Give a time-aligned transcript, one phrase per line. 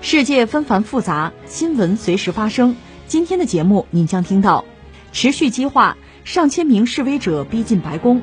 [0.00, 2.76] 世界纷繁复杂，新闻随时发生。
[3.08, 4.64] 今天的节目，您将听到：
[5.12, 8.20] 持续激化，上千名示威者逼近白宫；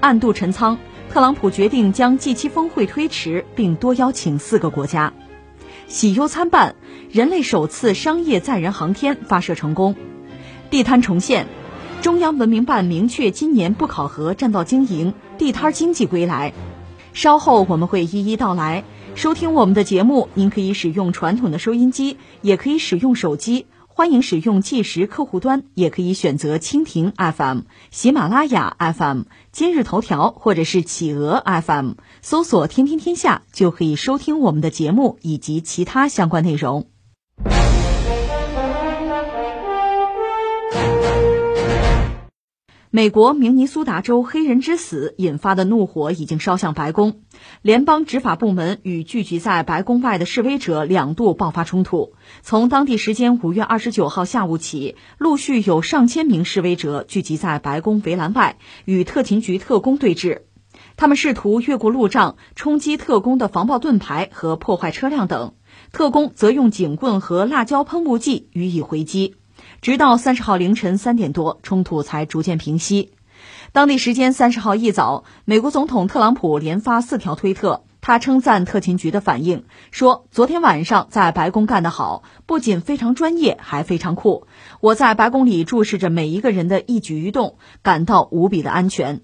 [0.00, 0.76] 暗度陈仓，
[1.08, 5.12] 特朗普决定将 G7 峰会推迟，并多邀请四个国家；
[5.86, 6.74] 喜忧参半，
[7.08, 9.94] 人类首次商业载人航天发射成功；
[10.70, 11.46] 地摊重现，
[12.02, 16.52] 中央文明办明确今年不考核占道经营，地摊经济归来。
[17.12, 18.82] 稍后我们会一一道来。
[19.16, 23.64] 收听我们的节目，您可以使用传统的收音机，也可以使用手机。
[23.86, 36.86] 欢迎使用计时客户端，也可以选择蜻蜓 FM、喜马拉雅 FM、今日头条或者是企鹅 FM，搜索“天天天下”就可以收听我们的节目以及其他相关内容。
[42.96, 47.20] 美国明尼苏达州黑人之死引发的怒火已经烧向白宫，
[47.60, 52.14] 联邦执法部门与聚集在白宫外的示威者两度爆发冲突。
[52.40, 60.44] 从当地时间五月二十九号下午起，陆续有上千名示威者聚集在白宫围栏外，与特勤局特工对峙。
[60.96, 65.52] 他们试图越过路障，冲击特工的防爆盾牌和破坏车辆等，
[65.92, 69.34] 特工则用警棍和辣椒喷雾剂予以回击。
[69.82, 73.12] 直到三十号凌晨三点多，冲突才逐渐平息。
[73.72, 84.46] 当地时间三十号一早，美国总统特朗普连发四条推特，他称赞特勤局的反应，说昨天晚上在白宫干得好，不仅非常专业，还非常酷。
[84.80, 89.20] 我在白宫里注视着每一个人的一举一动，感到无比的安全。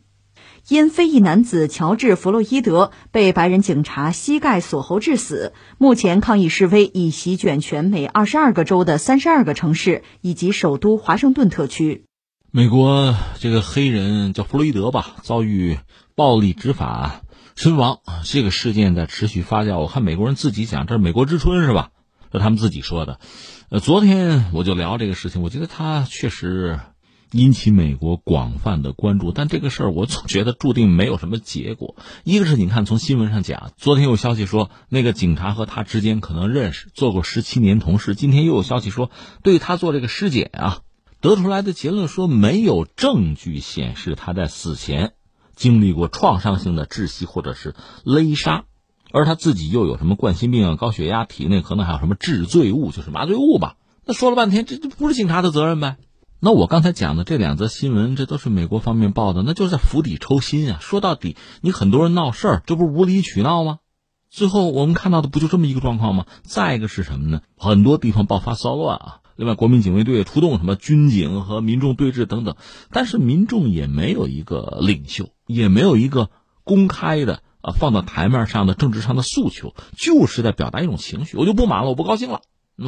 [0.69, 12.05] 因非裔男子乔治·弗洛伊德被白人警察膝盖锁喉致死，目前抗议示威已席卷全美二十二个州的三十二个城市以及首都华盛顿特区。
[12.53, 15.79] 美国这个黑人叫弗洛伊德吧，遭遇
[16.15, 17.23] 暴力执法
[17.57, 19.81] 身亡，这个事件在持续发酵。
[19.81, 21.91] 我看美国人自己讲，这是美国之春是吧？
[22.31, 23.19] 这他们自己说的。
[23.69, 26.79] 呃，昨天我就聊这个事情，我觉得他确实。
[27.33, 31.97] 引起美国广泛的关注，但这个事儿我总觉得注定没有什么结果。
[32.25, 38.15] 一个是你看从新闻上讲，昨天有消息说那个警察和他之间可能认识，做过十七年同事。
[38.15, 39.11] 今天又有消息说
[39.43, 40.81] 对他做这个尸检啊，
[41.23, 45.15] 得出来的结论说没有证据显示他在死前
[45.57, 48.65] 经历过创伤性的窒息或者是勒杀，
[49.11, 53.77] 而他自己又有什么冠心病啊、高血压，体内可能还有什么致醉物，就是麻醉物吧。
[54.05, 55.97] 那说了半天，这这不是警察的责任呗？
[56.45, 60.79] 那我刚才讲的这两则新闻，这都是美国方面报的，那就是在釜底抽薪啊！
[60.81, 63.79] 说到底，你很多人闹事儿，这不是无理取闹吗？
[64.29, 66.27] 最后我们看到的不就这么一个状况吗？
[66.43, 67.43] 再一个是什么呢？
[67.57, 69.21] 很多地方爆发骚乱啊！
[69.37, 72.57] 另外，国民警卫队出动，什么军警和民众对峙等等，
[72.91, 76.29] 但是民众也没有一个领袖，也没有一个
[76.65, 82.41] 公开的啊放到台面上的政治上的诉求，就是在表达一种情绪，我就不满了，我不高兴了，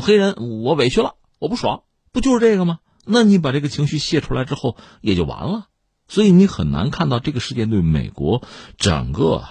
[0.02, 0.34] 黑人
[0.64, 2.80] 我委屈了，我不爽，不就是这个吗？
[3.06, 5.66] 那你把这个情绪泄出来之后也就完了，
[6.08, 8.42] 所以你很难看到这个事件对美国
[8.76, 9.44] 整个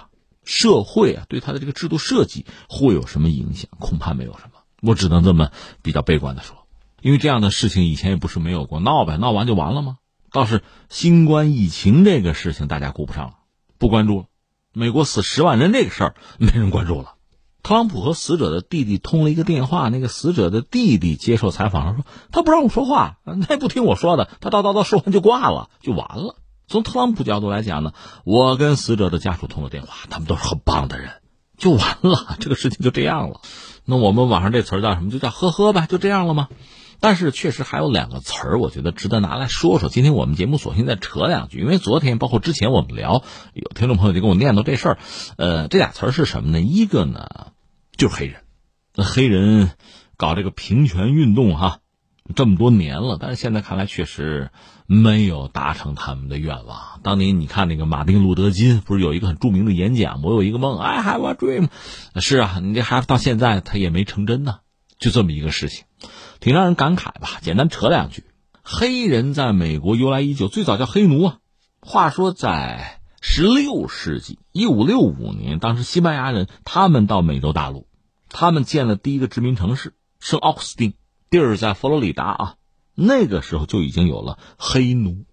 [0.44, 3.70] 社会啊，对他的这个制度设计会有什么影响？
[3.78, 4.60] 恐怕没有什么。
[4.82, 5.50] 我只能这么
[5.82, 6.66] 比较悲观的说，
[7.00, 9.96] 因为这样的事情以前也不是没有过，闹呗，闹完就完了吗？
[10.30, 13.34] 倒是新冠疫情这个事情大家顾不上了，
[13.78, 14.26] 不关注了。
[14.72, 17.14] 美国死十万人这个事儿没人关注了。
[17.64, 26.36] 特朗普和死者的弟弟通了一个电话，那个死者的弟弟接受采访说：“他不让我说话，他也不听我说的，他叨叨叨说完就挂了，就完了。”
[26.68, 27.92] 从特朗普角度来讲呢，
[28.24, 31.10] 我跟死者的家属通了电话，他们都是很棒的人，
[31.56, 33.40] 就完了，这个事情就这样了。
[33.86, 35.10] 那我们网上这词儿叫什么？
[35.10, 36.48] 就叫呵呵呗，就这样了吗？
[37.00, 39.88] 但是确实还有两个词儿，我觉得值得拿来说说。
[39.88, 43.22] 今天我们节目索性再扯两句，因为昨天包括之前我们聊，
[43.54, 44.98] 有听众朋友就跟我念叨这事儿。
[45.38, 46.60] 呃，这俩词儿是什么呢？
[46.60, 47.26] 一个呢？
[47.96, 48.42] 就是黑人，
[48.94, 49.70] 那黑人
[50.16, 51.78] 搞这个平权运动哈，
[52.34, 54.50] 这么多年了，但是现在看来确实
[54.86, 57.00] 没有达成他们的愿望。
[57.02, 61.68] 当年你看那个马丁路德金不是有一个很著名的演讲，我有一个梦，I have a dream，
[62.20, 64.58] 是啊，你这还到现在他也没成真呢，
[64.98, 65.84] 就这么一个事情，
[66.40, 67.38] 挺让人感慨吧。
[67.42, 68.24] 简单扯两句，
[68.62, 71.38] 黑人在美国由来已久，最早叫黑奴啊。
[71.80, 73.00] 话说在。
[73.26, 77.88] 十六世纪，一五六五年，当时西班牙人他们到美洲大陆，
[78.28, 80.92] 他们建了第一个殖民城市圣奥斯丁，
[81.30, 82.54] 地儿在佛罗里达啊，
[82.94, 85.24] 那个时候就已经有了黑奴，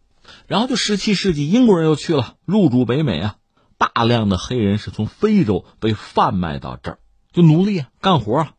[0.47, 3.35] 然后就十七世纪英国人又去了，入主北美啊，
[3.77, 6.99] 大量的黑人是从非洲被贩卖到这儿，
[7.33, 8.53] 就奴隶啊，干活啊，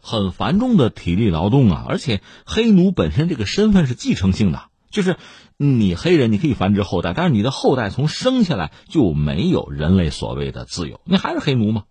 [0.00, 5.18] 很繁重的体力劳动啊，而且黑奴本身这个身份是继承性的，就是
[5.56, 11.84] 你黑人你可以繁殖后代，但是你的后代从生下来就没有人类所谓的自由，你还是黑奴吗？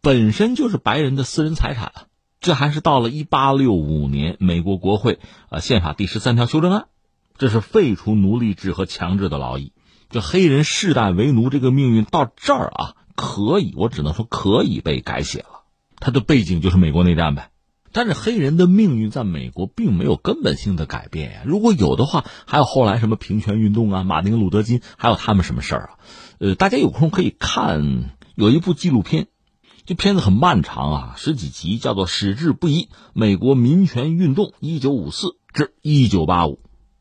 [0.00, 2.04] 本身就是白人的私人财产啊，
[2.40, 5.18] 这还是到了一八六五年，美国国会
[5.48, 6.86] 啊宪法第十三条修正案，
[7.38, 9.72] 这是废除奴隶制和强制的劳役，
[10.08, 15.64] 这黑人世代为奴这个命运到这儿啊，可以，我只能说可以被改写了。
[15.98, 17.50] 它的背景就是美国内战呗，
[17.96, 21.40] 但是黑人的命运在美国并没有根本性的改变呀。
[21.46, 25.90] 如果有的话，还有后来什么平权运动啊，马丁路德金，还有他们什么事儿啊？
[26.38, 29.28] 呃，大家有空可以看有一部纪录片。
[29.86, 36.52] 这片子很漫长啊，十几集，叫做《矢志不移：美国民权运动一九五四至一九八五》，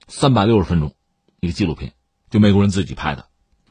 [0.07, 0.93] 三百六十分钟，
[1.41, 1.91] 一个纪录片，
[2.29, 3.25] 就美国人自己拍的。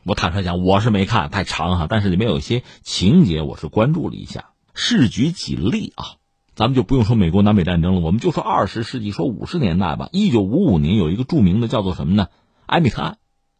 [0.05, 4.50] 我坦率讲，我是没看，太长哈，但是里面有一些情节，我是关注了一下。
[4.75, 6.17] 试举几例啊，
[6.55, 10.09] 咱们就不用说美国南北战争了，我们就说二十世纪，说五十年代吧。
[10.12, 12.29] 一九五五年有一个著名的叫做什么呢？
[12.67, 13.19] 埃米特案，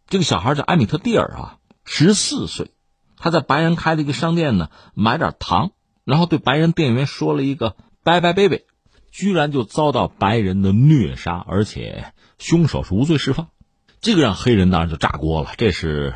[0.09, 2.71] 这个小孩叫埃米特蒂尔啊，十四岁。
[3.17, 5.73] 他在白人开的一个商店呢，买点糖，
[6.05, 7.75] 然后对白人店员说了一个
[8.05, 8.61] “拜拜，baby”，
[9.11, 13.49] 居然就遭到白人的虐杀，而且凶手是无罪释放，
[14.01, 15.51] 这个让黑人当然就炸锅了。
[15.57, 16.15] 这是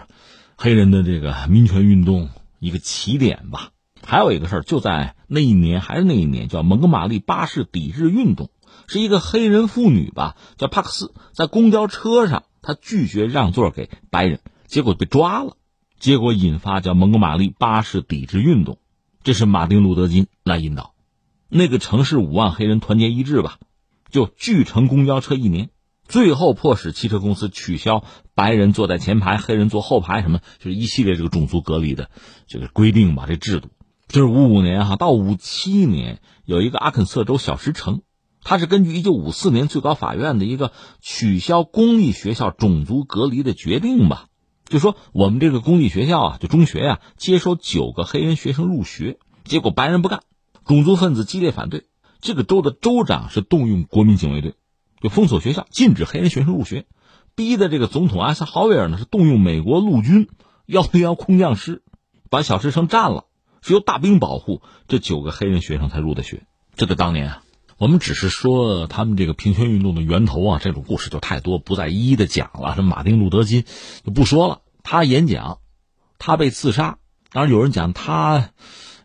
[0.57, 2.29] 黑人的这个民权运动
[2.59, 3.71] 一个起点吧。
[4.09, 8.49] 还有一个事儿，就在那一年，还是那一年，叫蒙哥马利巴士抵制运动，
[8.87, 15.59] 是一个黑人妇女吧，叫帕克斯，在公交车上，她拒绝让座给白人，结果被抓了。
[16.01, 18.79] 结果引发叫蒙哥马利巴士抵制运动，
[19.23, 20.95] 这是马丁路德金来引导。
[21.51, 23.59] 那个城市五万黑人团结一致吧，
[24.11, 25.69] 就拒乘公交车一年，
[26.07, 32.09] 最后迫使汽车公司取消白人坐在前排，黑人坐后排，什么就是一系列这个种族隔离的
[32.47, 33.69] 这个规定吧，这制度。
[34.11, 38.01] 这是五五年哈，到五七年有一个阿肯色州小石城，
[38.43, 40.73] 它是根据一九五四年最高法院的一个
[41.03, 44.29] 取消公立学校种族隔离的决定吧。
[44.65, 50.23] 就说我们这个公立学校啊，就中学呀，接收九个黑人学生入学，结果白人不干，
[50.65, 51.85] 种族分子激烈反对，
[52.23, 54.55] 这个州的州长是动用国民警卫队，
[55.03, 56.87] 就封锁学校，禁止黑人学生入学，
[57.35, 60.31] 逼的这个总统艾森豪威尔呢是动用美国陆军
[60.65, 61.83] 幺零幺空降师，
[62.31, 63.27] 把小石城占了，
[63.63, 66.47] 是由大兵保护这九个黑人学生才入的学。
[66.77, 67.43] 这在当年啊，
[67.77, 72.75] 我们只是说他们这个平权运动的源头啊，这种故事就太多，不再一一的讲了。
[72.75, 73.65] 什么马丁路德金
[74.05, 74.61] 就不说了。
[74.83, 75.59] 他演讲，
[76.19, 76.99] 他被刺杀。
[77.31, 78.51] 当然，有人讲他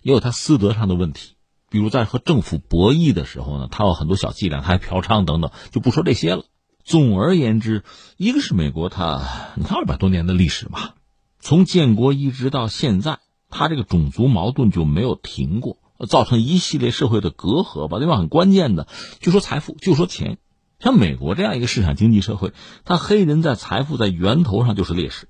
[0.02, 1.36] 也有他私德上的问题，
[1.70, 6.46] 比如在和政府博弈的时候呢，他有很多小伎俩，他还嫖娼等等，就不说这些了。
[6.86, 7.84] 总而言之，
[8.18, 10.92] 一个是美国，他你看二百多年的历史嘛，
[11.40, 13.20] 从建国一直到现在，
[13.54, 15.78] 他这个种族矛盾就没有停过，
[16.10, 18.00] 造成一系列社会的隔阂吧。
[18.00, 18.88] 另外，很关键的，
[19.20, 20.38] 就说财富，就说钱，
[20.80, 22.52] 像美国这样一个市场经济社会，
[22.84, 25.30] 他黑人在财富在源头上就是劣势。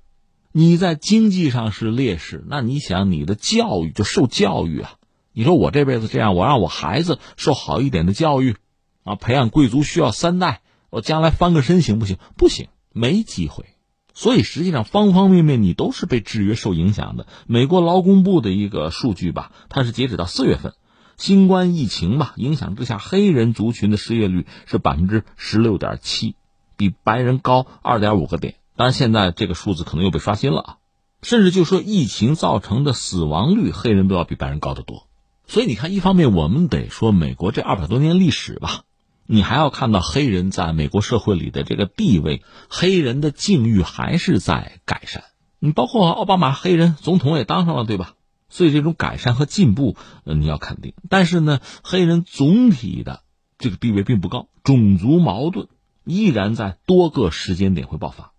[0.50, 4.94] 你在经济上是劣势，那你想你的教育就受教育啊？
[5.32, 8.56] 你说我这辈子这样，我让我孩子受好一点的教育，
[9.02, 12.18] 啊，培养贵族需要三代，我将来翻个身行不行？
[12.36, 13.66] 不行，没机会。
[14.14, 17.26] 所以实际上方方面面你都是被制约、受影响的。
[17.46, 20.72] 美国劳工部的一个数据吧，它是截止到四月份，
[21.16, 26.36] 新冠疫情吧影响之下，黑人族群的失业率是百分之十六点七，
[26.76, 28.54] 比白人高二点五个点。
[28.76, 30.76] 当然，现在这个数字可能又被刷新了啊，
[31.22, 35.08] 甚至就说疫情造成的死亡率，黑人都要比白人高得多。
[35.46, 38.82] 所以你看，一方面我们得说美国这二百多年历史吧，
[39.26, 45.24] 你还要看到黑人在美国社会里的这个地位，黑人的境遇还是在改善。
[45.58, 48.14] 你包括奥巴马，黑人总统也当上了，对吧？
[48.50, 50.92] 所以这种改善和进步，呃，你要肯定。
[51.08, 53.22] 但是呢，黑人总体的
[53.58, 55.68] 这个地位并不高，种族矛盾
[56.04, 58.32] 依然在多个时间点会爆发。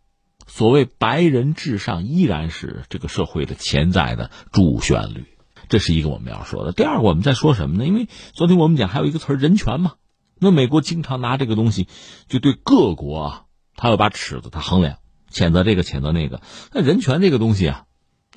[0.48, 5.26] 所谓白人至上依然是这个社会的潜在的主旋律，
[5.68, 6.72] 这是一个我们要说的。
[6.72, 7.88] 第二个，我们在说什么呢？
[7.88, 9.94] 因为昨天我们讲还有一个词儿“人权”嘛，
[10.40, 11.88] 那美国经常拿这个东西
[12.28, 14.98] 就对各国啊，他有把尺子，他衡量，
[15.32, 16.42] 谴责这个，谴责那个。
[16.72, 17.86] 那人权这个东西啊，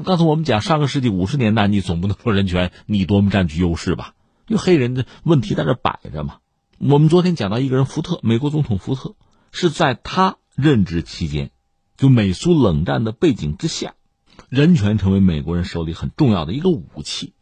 [0.05, 4.15] 刚才我们讲上个世纪五十年代，你总不能说人权你多么占据优势吧？
[4.47, 6.39] 因为黑人的问题在这摆着嘛。
[6.79, 9.17] 我们昨天讲到一个人，福特，美国总统福特
[9.51, 11.51] 是在他任职期间。
[11.97, 13.95] 就美苏冷战的背景之下，
[14.49, 17.35] 人权成为美国人手里很重要的一个武器，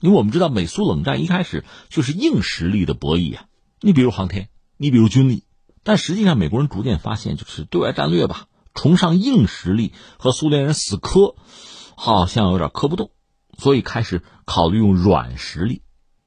[0.00, 3.44] 因为我们知道美苏冷战一开始就是硬实力的博弈啊。
[3.80, 5.44] 你比如航天，你比如军力，
[5.82, 11.34] 但实际上美国人逐渐发现，就是对外战略吧，崇尚硬实力和苏联人死磕，
[11.96, 13.10] 好像有点磕不动，
[13.56, 15.82] 所以开始考虑用软实力。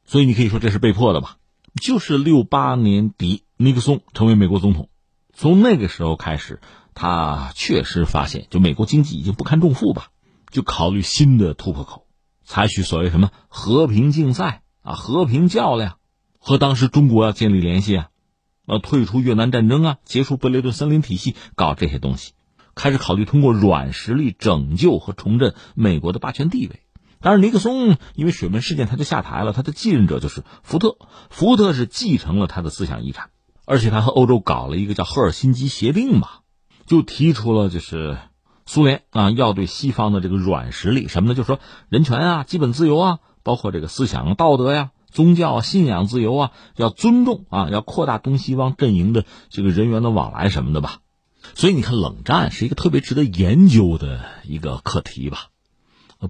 [0.05, 1.37] 所以你可以说这是被迫的吧？
[1.81, 4.89] 就是六八年底，尼克松成为美国总统，
[5.33, 6.59] 从那个时候开始，
[6.93, 10.09] 他确实发现，就美国经济已经不堪重负吧，
[10.51, 12.07] 就考虑新的突破口，
[12.45, 15.97] 采取所谓什么和平竞赛啊、和平较量，
[16.45, 18.09] 和当时中国要建立联系啊，
[18.67, 22.33] 呃，退出越南战争啊，结束布雷顿森林体系，搞这些东西，
[22.75, 26.81] 开始考虑通过软实力拯救和重振美国的霸权地位。
[27.21, 30.97] 但是尼克松因为水门事件他就下台了，他的继任者就是福特。
[31.29, 33.29] 福特是继承了他的思想遗产，
[33.65, 36.27] 而且他和欧洲搞了一个叫赫尔辛基协定嘛，
[36.85, 38.17] 就提出了就是
[38.65, 41.35] 苏联啊要对西方的这个软实力什么呢？
[41.35, 50.99] 就是说人权啊、基本自由啊，包括这个思想道德呀、宗教信仰自由啊，要尊重啊，要扩大东西方阵营的这个人员的往来什么的吧。
[51.55, 55.47] 所以你看，冷战是一个特别值得研究的一个课题吧。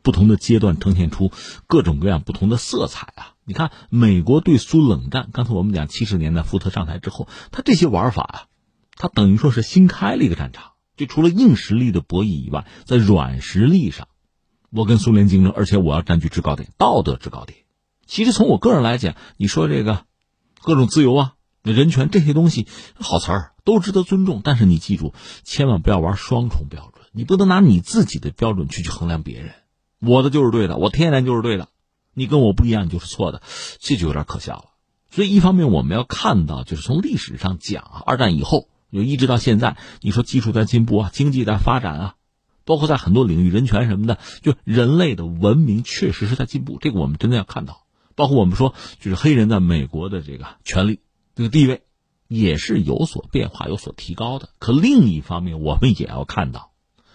[0.01, 1.31] 不同的阶段呈现出
[1.67, 3.33] 各种各样不同的色彩啊！
[3.45, 8.37] 你看，美国对苏冷战，刚才我们讲七十年代福特上台之后，他这些玩法啊，
[8.95, 10.71] 他等于说是新开了一个战场。
[10.97, 14.07] 就除了硬实力的博弈以外，在软实力上，
[14.71, 17.59] 我跟苏联竞争，而且我要占据制高点，道德制高点。
[18.13, 20.05] 其实从我个人来讲，你说这个
[20.61, 22.67] 各种自由啊、人权这些东西，
[22.99, 29.53] 好词儿都值得尊重，但是你记住，千万不要玩双重标准，你不能拿你自己的标准去去衡量别人。
[29.99, 31.69] 我的就是对的，我天然就是对的，
[32.13, 33.41] 你跟我不一样，你就是错的，
[33.79, 34.65] 这就有点可笑了。
[35.09, 42.15] 所以一方面我们要看到，就是从历史上讲，二战以后就一直到现在，你说技术在进步啊，经济在发展啊，
[42.63, 47.79] 包括在很多领域人权什么的，就人类的文明确实是在进步，这个我们真的要看到。
[48.15, 50.99] 包括我们说，就是黑人在美国的这个权利、
[51.35, 51.83] 这个地位，
[52.27, 54.49] 也是有所变化、有所提高的。
[54.59, 56.71] 可另一方面，我们也要看到。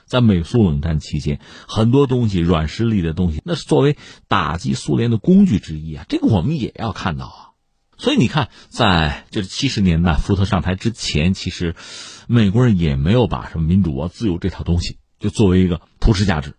[0.07, 6.07] 在美苏冷战期间，很多东西软实力的东西，那是作为打击苏联的工具之一啊。
[6.09, 7.41] 这个我们也要看到啊。
[7.99, 11.75] 所以你看，在就是七十年代福特上台之前，其实
[12.27, 16.55] 美国人也没有把什么民主啊、自由这套东西就作为一个普世价值，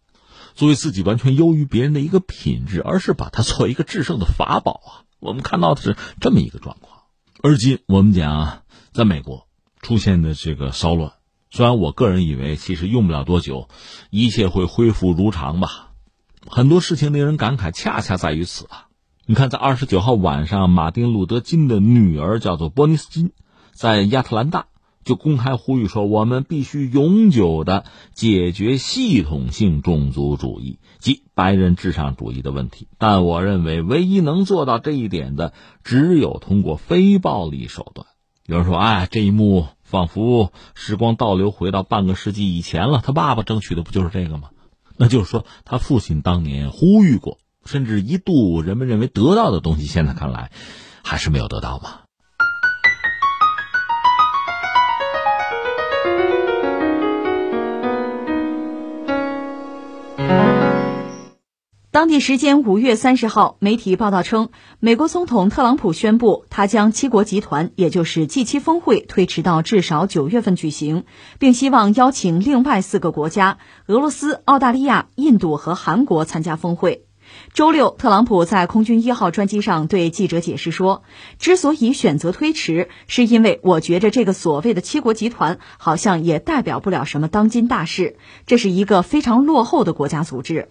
[0.60, 4.92] 作为自己完全优于别人的一个品质，而是把它作为一个制胜的法宝啊。
[5.22, 7.04] 我们看到的是这么一个状况。
[7.42, 9.48] 而今我们讲，在美国
[9.82, 11.14] 出现的这个骚乱。
[11.50, 13.70] 虽然我个人以为，其实用不了多久，
[14.10, 15.92] 一切会恢复如常吧。
[16.46, 18.88] 很多事情令人感慨，恰恰在于此啊。
[19.26, 23.32] 你看，在二十九号晚上，马丁·路德·金的女儿叫做波尼斯金，
[23.72, 24.66] 在亚特兰大
[25.10, 35.52] 就公开呼吁说：“我们必须永久的解决系统性种族主义及白人至上主义的问题。”但我认为，唯一能做到这一点的，
[35.84, 38.06] 只有通过非暴力手段。
[38.46, 43.02] 有人说：“哎，这一幕。”仿佛时光倒流回到半个世纪以前了。
[43.04, 44.52] 他爸爸争取的不就是这个吗？
[44.98, 50.52] 那就是说，他父亲当年呼吁过，甚至一度人们认为得到的东西，现在看来
[51.04, 52.02] 还是没有得到嘛。
[61.92, 71.04] 当地时间五月三十号，媒体报道称，美国总统特朗普宣布，他将七国集团，也就是 G7 峰会推迟到至少九月份举行，
[71.40, 73.58] 并希望邀请另外四个国家——
[73.88, 77.09] 俄罗斯、澳大利亚、印度和韩国参加峰会。
[77.54, 81.04] 周六，特朗普在空军一号专机上对记者解释说，
[81.40, 90.70] 之所以选择推迟，是因为我觉着这个所谓的七国集团好像也代表不了什么当今大事，这是一个非常落后的国家组织。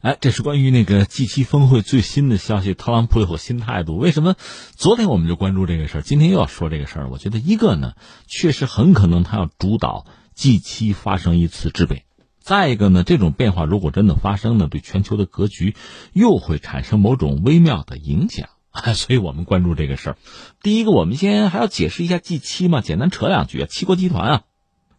[0.00, 2.74] 哎，这是关于那个 G 七峰会最新的消息。
[2.74, 4.34] 特朗普有新态度，为什么？
[4.76, 7.08] 昨天我们就关注这个事儿，今天又要说这个事儿。
[7.08, 7.94] 我觉得一个呢，
[8.26, 10.04] 确实很可能他要主导
[10.34, 12.02] G 七发生一次质变；
[12.44, 15.74] 再一个呢，这种变化如果真的发生呢，对全球的格局
[16.12, 18.50] 又会产生某种微妙的影响。
[18.94, 20.16] 所以我们关注这个事儿。
[20.60, 23.66] 第一个，我们先还要解释一下 G7 嘛，简单扯两句啊。
[23.66, 24.42] 七国集团啊，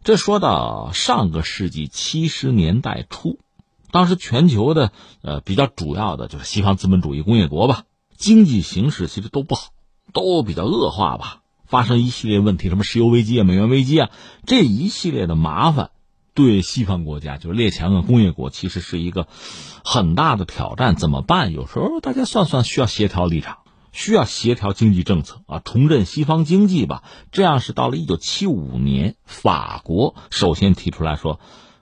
[0.02, 3.38] 这说到上个世纪七十年代初。
[3.92, 4.90] 当时全球的
[5.22, 7.84] 呃比较主要的就是西方资本主义工业国吧，
[8.16, 9.68] 经济形势其实都不好，
[10.12, 14.10] 都比较恶化吧，发生一系列问题，什么石油危机啊、美元危机啊，
[14.46, 15.90] 这一系列的麻烦，
[16.36, 19.26] 对西方国家就是列强啊、工业国，其实是一个
[19.84, 20.94] 很大的挑战。
[20.94, 21.52] 怎么办？
[21.52, 23.58] 有时候大家算算，需要协调立场，
[23.90, 27.02] 需要协调经济政策啊，重振西方经济吧。
[27.32, 31.40] 这样是到了一九七五年，法国首先提出来说。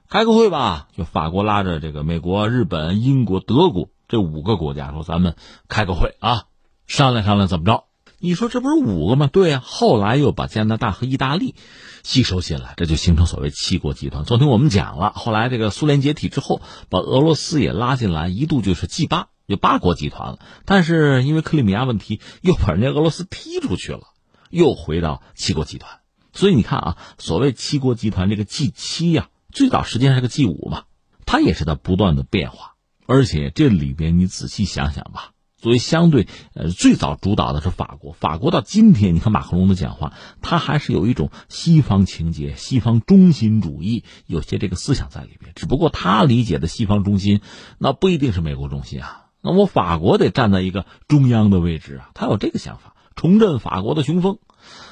[0.09, 5.35] 开个会吧，就法国拉着这个美国、日本、英国、德国这五个国家说：“咱们
[5.67, 6.45] 开个会啊，
[6.87, 7.85] 商量商量怎么着。”
[8.25, 9.27] 你说这不是五个吗？
[9.31, 11.55] 对呀，后来又把加拿大和意大利
[12.03, 14.25] 吸收进来，这就形成所谓七国集团。
[14.25, 20.39] 昨天我们讲了，后来这个苏联解体之后，把俄罗斯也拉进来，一度就是 G 八，就八国集团了。
[20.65, 24.05] 但是因为克里米亚问题，又把人家俄罗斯踢出去了，
[24.49, 26.01] 又回到七国集团。
[26.33, 30.85] 所以你看啊，所谓七国集团这个 G 七呀，最早实际上是个 G 五嘛，
[31.27, 32.73] 它也是在不断的变化。
[33.05, 35.33] 而且这里边你仔细想想吧。
[35.65, 38.13] 作为相对，呃，最早主导的是法国。
[38.13, 45.53] 法国到今天，你看马克龙的讲话，他还是有一种西方情节、西方中心主义，有些这个思想在里边。
[45.57, 47.41] 只不过他理解的西方中心，
[47.79, 49.25] 那不一定是美国中心啊。
[49.41, 54.41] 那我法国得站在一个中央的位置啊，他有这个想法，重振法国的雄风。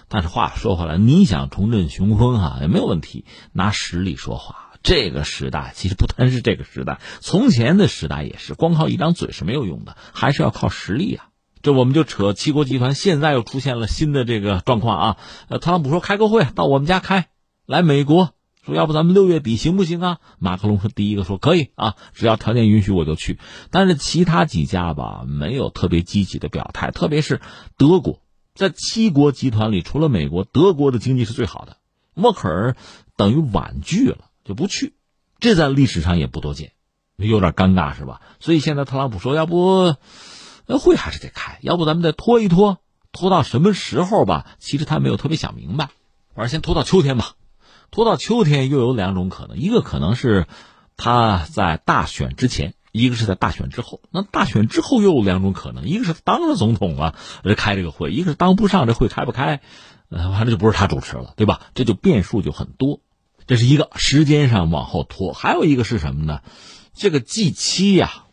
[0.08, 4.61] 但是话说回来，你想重振雄风啊，也没有问题，拿实力说话。
[4.82, 11.28] 这个时代其实不单是这个时代，从前的时代也是，光靠一张嘴是没有用的，还是要靠实力啊。
[11.62, 15.16] 这我们就扯七国集团，现在又出现了新的这个状况啊。
[15.48, 17.28] 呃，特朗普说开个会到我们家开，
[17.66, 18.34] 来美国
[18.64, 20.18] 说要不咱们六月底行不行啊？
[20.40, 23.38] 马克龙是第一个说可以啊，只要条件允许我就去。
[23.70, 27.40] 但是其他几家吧没有特别积极的表态，特别是
[27.76, 28.20] 德国，
[28.56, 31.76] 在七国集团里除了美国，德国的经济是最好的，
[32.14, 32.74] 默克尔
[33.16, 34.31] 等于婉拒了。
[34.44, 34.94] 就不去，
[35.40, 36.72] 这在历史上也不多见，
[37.16, 38.20] 有点尴尬是吧？
[38.40, 39.96] 所以现在特朗普说，要不
[40.66, 42.78] 那会还是得开，要不咱们再拖一拖，
[43.12, 44.46] 拖到什么时候吧？
[44.58, 45.90] 其实他没有特别想明白，
[46.34, 47.34] 反正先拖到秋天吧。
[47.90, 50.46] 拖到秋天又有两种可能，一个可能是
[50.96, 54.00] 他在大选之前，一个是在大选之后。
[54.10, 57.14] 那大选之后又有两种可能，一个是当了总统了
[57.54, 59.60] 开这个会，一个是当不上这会开不开，
[60.08, 61.60] 呃，反正就不是他主持了，对吧？
[61.74, 63.00] 这就变数就很多。
[63.46, 66.40] 这是一个时间上往后拖，还有一个是什么呢？
[66.94, 68.24] 这个 G 七呀，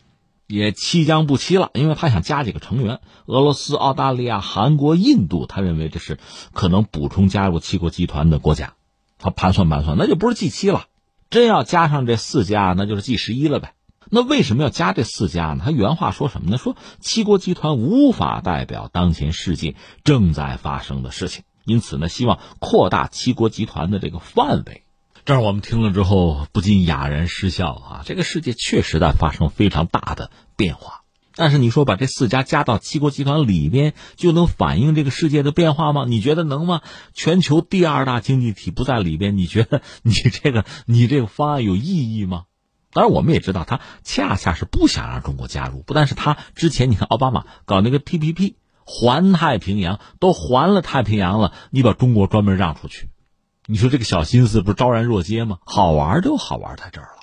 [0.46, 6.18] 也七将不七了，因为他想加几个成员，俄罗斯、澳大利亚、韩国、印度，他认为这是
[6.52, 8.74] 可能补充加入七国集团的国家，
[9.18, 10.84] 他盘算盘算，那就不是 G 七了，
[11.30, 13.74] 真要加上这四家，那就是 G 十一了呗。
[14.12, 15.62] 那为什么要加这四家呢？
[15.64, 16.58] 他原话说什么呢？
[16.58, 24.82] 说七国集团无法代表当前世界正在发生的事情，因此呢，希望扩大七国集团的这个范围。
[25.24, 28.02] 这儿我们听了之后不禁哑然失笑啊！
[28.04, 31.02] 这个世界确实在发生非常大的变化，
[31.34, 36.04] 但是你说把这四家加到七国集团里边，就能反映这个世界的变化吗？
[36.08, 36.80] 你觉得能吗？
[37.12, 42.44] 全球第二大经济体不在里边，你觉得你这个你这个方案有意义吗？
[42.92, 48.54] 当然，我们也知道他恰恰是不想让中国加入，不但是他之前你看奥巴马搞那个 TPP，
[48.84, 53.10] 环太平洋都环了太平洋了，你把中国专门让出去。
[53.70, 55.58] 你说这个小心思不是昭然若揭吗？
[55.64, 57.20] 好玩就好玩在这儿了。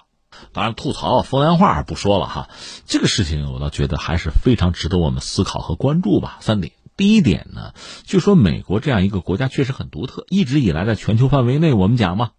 [0.53, 2.49] 当然，吐槽风凉话不说了哈。
[2.85, 6.37] 这个事情我倒觉得还是非常值得我们思考和关注吧。
[6.39, 7.73] 三点，第一点呢，
[8.05, 12.31] 就说美国这样一个国家确实很独特，一直以来在全球范围内，我们讲嘛，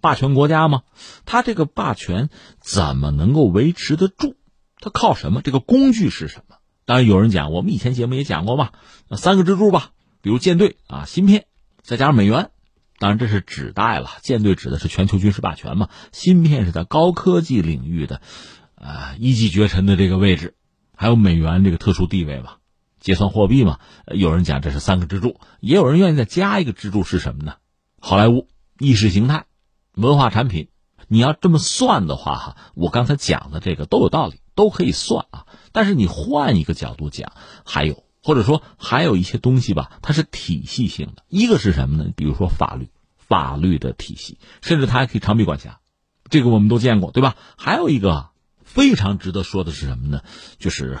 [0.00, 0.82] 霸权国家嘛，
[1.24, 4.34] 它这个霸权怎么能够维持得住？
[4.80, 5.40] 它靠什么？
[5.40, 6.56] 这个工具是什么？
[6.84, 8.70] 当然有人讲，我们以前节目也讲过嘛，
[9.16, 11.44] 三个支柱吧，比如舰队啊、芯片，
[11.80, 12.50] 再加上美元。
[13.02, 15.88] 当然，这是指代了舰队指的是全球军事霸权嘛？
[16.12, 18.20] 芯片是在高科技领域的，
[18.76, 20.54] 呃，一骑绝尘的这个位置，
[20.94, 22.58] 还有美元这个特殊地位嘛？
[23.00, 23.80] 结算货币嘛？
[24.06, 27.54] 有人讲这是三个支柱，也有人愿意再加一个支柱是什么呢？
[27.98, 28.46] 好莱坞、
[28.78, 29.46] 意识形态、
[29.96, 30.68] 文化产品。
[31.08, 35.46] 你要这么算的话，哈，我刚才讲的这个都有道理，都可以算啊。
[35.72, 37.32] 但是你换一个角度讲，
[37.64, 38.04] 还有。
[38.24, 41.24] 或者说还有一些东西吧，它是体系性的。
[41.26, 42.12] 一个是什么呢？
[42.14, 42.88] 比如说法律，
[43.32, 45.80] 法律的体系，甚至它还可以长臂管辖，
[46.28, 47.34] 这个我们都见过，对吧？
[47.56, 48.28] 还有一个
[48.62, 50.20] 非常值得说的是什么呢？
[50.58, 50.98] 就是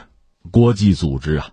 [0.50, 1.50] 国际组织啊，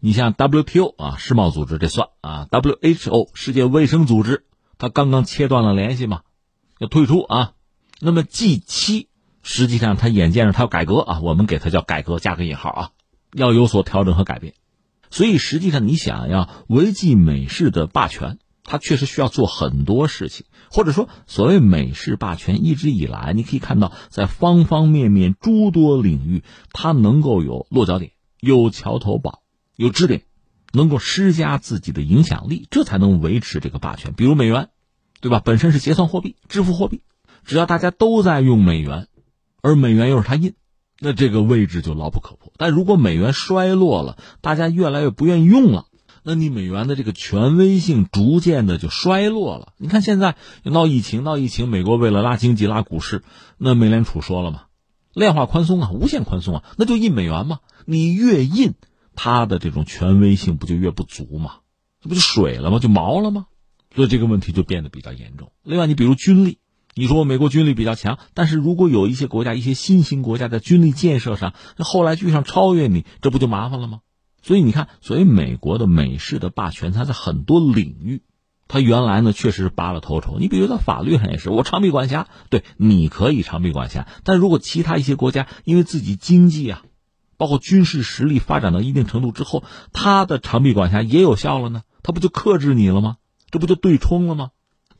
[0.00, 4.46] 你像 WTO 啊，世贸组织这算啊，WHO 世界卫生组织，
[4.78, 6.22] 它刚刚切断了联系嘛，
[6.78, 7.52] 要退出啊。
[8.00, 9.10] 那么 G 七
[9.42, 12.90] 实际上它眼见着它要改革啊，我们给它叫改革加个引号啊，
[13.34, 14.54] 要有所调整和改变。
[15.10, 20.46] 所以，实际上你想要维系美式的霸权，它确实需要做很多事情。
[20.70, 29.42] 或者说，所谓美式霸权一直以来，你可以看到在方方面面诸多领域，它能够有落脚点、有桥头堡、
[29.76, 30.22] 有支点，
[30.72, 34.14] 能够施加自己的影响力，这才能维持这个霸权。
[34.14, 34.70] 比如美元，
[35.20, 35.40] 对吧？
[35.44, 37.02] 本身是结算货币、支付货币，
[37.44, 39.06] 只要大家都在用美元，
[39.62, 40.54] 而美元又是它印。
[41.00, 42.52] 那这个位置就牢不可破。
[42.56, 45.86] 但如果美元衰落了，大家越来越不愿意用了，
[46.26, 49.74] 那你美元的这个权威性逐渐的就衰落了。
[49.76, 53.22] 你看现在闹疫情，闹疫情，美国为了拉经济、拉股市，
[53.58, 54.62] 那美联储说了嘛，
[55.12, 57.58] 量化宽松啊，无限宽松啊，那就印美元嘛。
[57.84, 58.72] 你越印，
[59.14, 61.56] 它的这种权威性不就越不足嘛？
[62.00, 62.78] 这不就水了吗？
[62.78, 63.46] 就毛了吗？
[63.94, 65.52] 所以这个问题就变得比较严重。
[65.62, 66.58] 另外，你比如军力，
[66.94, 74.00] 你说美国军力比较强，但是如果有一些国家、一些新兴国家在军力建设上，那后来居上超越你，这不就麻烦了吗？
[74.44, 78.22] 所以你看，所以美国的美式的霸权，它在很多领域，
[78.68, 80.38] 它原来呢确实是拔了头筹。
[80.38, 86.82] 你比如在法律上也是，我长臂管辖，对，你可以长臂管辖，但如果其他一些国家因为自己经济啊，
[87.38, 93.16] 包括军事实力发展到一定程度之后，它的长臂管辖也有效了呢，它不就克制你了吗？
[93.50, 94.50] 这不就对冲了吗？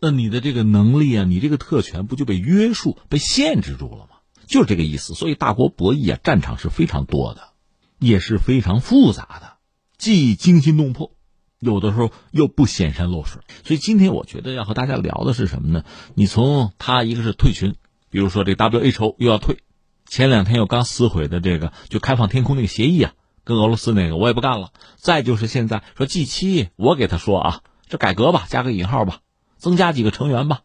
[0.01, 4.17] 那你的这个能力啊，你这个特权不就被约束、被限制住了吗？
[4.47, 5.15] 就是这个意思。
[5.15, 7.54] 所以大国博弈啊，战场是非常多的，
[7.99, 9.57] 也是非常复杂的，
[9.99, 11.13] 既惊心动魄，
[11.59, 13.43] 有的时候又不显山露水。
[13.65, 15.85] 所以今天我觉得要和大家聊的是什么呢？
[16.15, 17.75] 你从他一个是退群，
[18.11, 19.59] 比如说这 WHO 又要退，
[20.07, 23.13] 前两天又刚撕毁的这个就开放天空那个协议啊，
[23.45, 24.73] 跟俄罗斯那个我也不干了。
[24.97, 27.61] 再就是现在说 G 七，我给他说啊。
[27.87, 29.19] 这改革吧，加个引号吧，
[29.59, 30.63] 增加几个成员吧，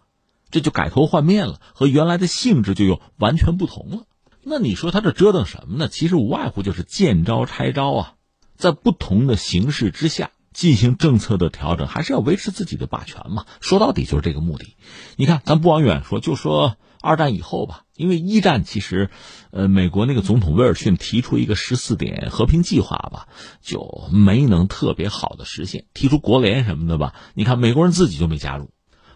[0.52, 4.04] 这就改头换面了，和原来的性质就又完全不同了。
[4.44, 5.88] 那你说他这折腾什么呢？
[5.88, 8.14] 其实无外乎就是见招拆招啊，
[8.56, 13.46] 在不同的形势之下进行政策的调整，还是要维持自己的霸权嘛。
[13.62, 14.76] 说到底就是这个目的。
[15.16, 16.76] 你看，咱不往远说，就说。
[17.02, 19.10] 二战以后吧，因为一战其实，
[19.52, 23.30] 呃，美国那个总统威尔逊提出一个十四点和平计划吧，
[23.62, 25.86] 就没能特别好的实现。
[25.94, 28.72] 提出国联什么的吧，你看美国人自己就没加入，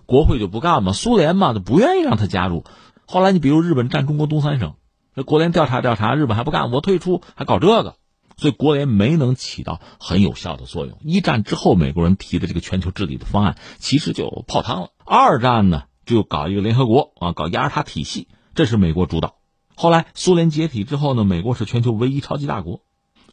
[0.06, 2.64] 国会就不干嘛，苏联嘛就不愿意让他加入。
[3.06, 4.76] 后来你比如日本占中国东三省，
[5.14, 7.96] 那国联调查调查，日本还不干，我退出还搞这个，
[8.38, 10.98] 所以国联没能起到很有效的作用。
[11.04, 14.90] 一战之后，美国人提的这个全球治理的方案其实就泡汤了。
[15.06, 15.84] 二战呢？
[16.06, 19.36] 就搞一个联合国啊，搞雅尔塔体系，这是美国主导。
[19.74, 22.82] 后来苏联解体之后呢，美国是全球唯一超级大国，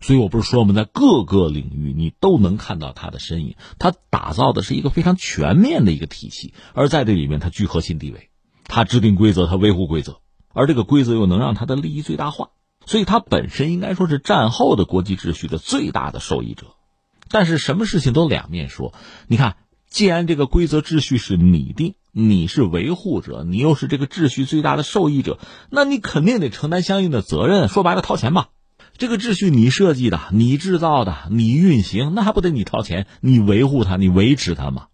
[0.01, 3.57] 所以我不是说我们在各个领域你都能看到它的身影。
[3.81, 8.31] 它打造的是一个非常全面的一个体系，而在这里面它居核心地位，
[8.64, 10.21] 它制定规则，它维护规则，
[10.52, 12.50] 而这个规则又能让他的利益最大化，
[12.86, 16.66] 所以它本身应该说是战后的国际秩序的最大的受益者。
[17.28, 18.92] 但是什么事情都两面说，
[19.28, 19.56] 你看，
[19.88, 21.94] 既然这个规则秩序是拟定。
[22.12, 25.38] 你是维护者，你又是这个秩序最大的受益者，
[25.70, 27.68] 那你肯定得承担相应的责任。
[27.68, 28.48] 说白了，掏钱吧。
[28.98, 33.06] 这个秩序你设计的，你制造的，你运行，那还不得你掏钱？
[33.20, 34.88] 你维护它，你维持它吗？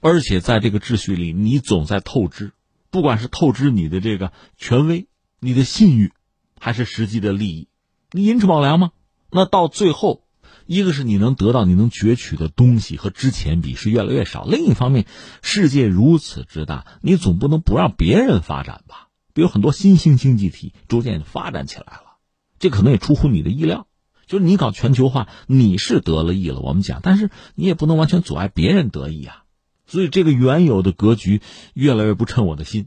[0.00, 2.52] 而且在这个秩序里，你总在透支，
[2.90, 6.12] 不管是透支你的这个权威、你的信誉，
[6.58, 7.68] 还是实际的利益，
[8.12, 8.90] 你寅吃卯粮吗？
[9.30, 10.24] 那到最后。
[10.66, 15.04] 一个是你能得到、你能攫取的东西和之前比是越来越少；另一方面，
[15.42, 19.08] 世界如此之大，你总不能不让别人发展吧？
[19.34, 22.18] 比如很多新兴经济体逐渐发展起来了，
[22.60, 23.88] 这可能也出乎你的意料。
[24.28, 29.42] 就是你搞全球化，你是得了益了，我们讲，但是你也不能完全阻碍别人得益啊。
[29.90, 31.42] 所以这个原有的格局
[31.74, 32.86] 越来越不称我的心，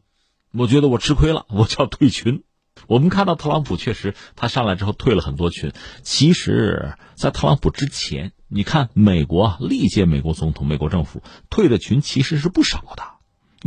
[0.53, 2.43] 我觉得我吃亏了，我就要退群。
[2.87, 5.73] 我们看到特朗普确实，他上来之后退了很多群。
[6.01, 13.03] 其实，在特朗普之前，你看美国历届美国总统、美国政府退的群其实是不少的，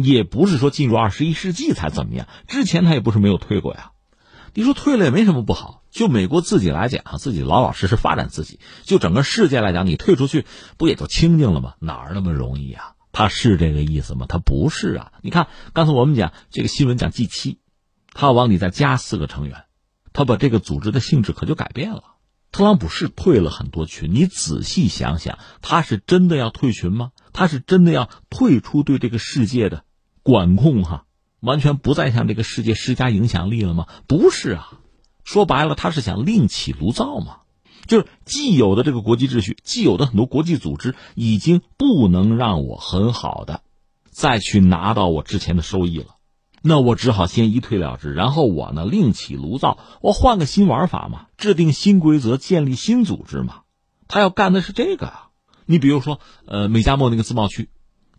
[0.03, 2.27] 也不是说进入二十一世纪才怎么样。
[2.49, 3.93] 之前他也不是没有退过呀。
[4.55, 5.83] 你说退了也没什么不好。
[5.91, 8.61] 就美国自己来讲，自己老老实实发展自己。
[8.83, 10.47] 就整个世界来讲，你退出去
[10.79, 11.75] 不也就清静了吗？
[11.81, 12.96] 哪儿那么容易啊？
[13.17, 14.27] 他是这个意思吗？
[14.29, 15.13] 他不是啊。
[15.23, 17.61] 你看刚才我们讲这个新闻讲 G 七。
[18.13, 19.65] 他往里再加四个成员，
[20.13, 22.05] 他把这个组织的性质可就改变了。
[22.53, 27.13] 特朗普是退了很多群，你仔细想想，他是真的要退群吗？
[27.33, 29.85] 他是真的要退出对这个世界的
[30.23, 30.85] 管控？
[30.85, 31.07] 哈，
[31.41, 33.87] 完全不再向这个世界施加影响力了吗？
[34.07, 34.73] 不是啊，
[35.25, 37.41] 说白了，他是想另起炉灶嘛。
[37.87, 43.63] 就是既有的这个国际秩序，既有的很多国际组织，已经不能让我很好的
[44.11, 46.17] 再去拿到我之前的收益了。
[46.63, 53.61] 那我只好先一退了之，然后我呢另起炉灶，我换个新玩法嘛，制定新规则，建立新组织嘛。
[54.09, 55.23] 他要干的是这个啊。
[55.65, 57.71] 你比如说，呃，美加墨那个自贸区，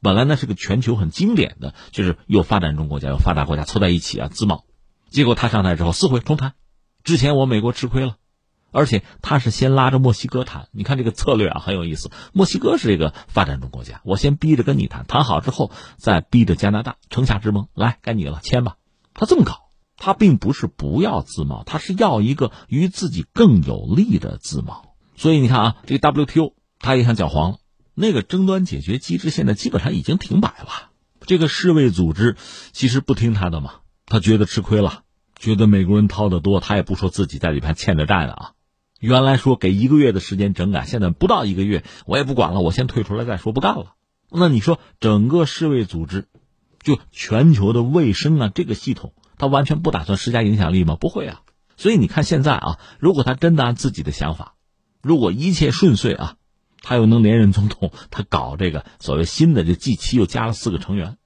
[0.02, 4.64] 本来呢是个全球很经典的，就是有发展中国家、有发达国家凑在一起啊自贸。
[5.10, 6.54] 结果他上台之后撕毁重谈，
[7.04, 8.16] 之前我美国吃亏了。
[8.72, 12.12] 而且他是先拉着墨西哥谈，你看这个策略啊很有意思。
[12.34, 18.76] 墨西哥是这个发展中国家，我先逼着跟你谈，谈好之后再逼着加拿大，城下之盟，来该你了，签吧。
[19.14, 24.96] 他这么搞，他并不是不要自贸，他是要一个与自己更有利的自贸。
[25.16, 27.58] 所以你看啊，这个 WTO 他也想搅黄了，
[27.96, 30.92] 那个争端解决机制现在基本上已经停摆了。
[31.22, 32.36] 这个世卫组织
[32.74, 33.76] 其实不听他的嘛，
[34.06, 35.02] 他觉得吃亏了，
[35.36, 38.52] 觉得美国人掏的多，他也不说自己在里边欠着债呢啊。
[39.00, 43.94] 原来说给一个月的时间整改，现在不到一个月，我也不管了，我先退出来再说，不干了。
[44.32, 46.28] 那你说整个世卫组织，
[46.82, 50.96] 就全球的卫生啊，这个系统，他完全不打算施加影响力吗？
[51.00, 51.42] 不会啊。
[51.78, 54.56] 所以你看现在啊，如果他真的按自己的想法，
[55.04, 56.36] 如果一切顺遂啊，
[56.82, 61.18] 他又能连任总统，他搞这个所谓新的这 G 七又加了四个成员，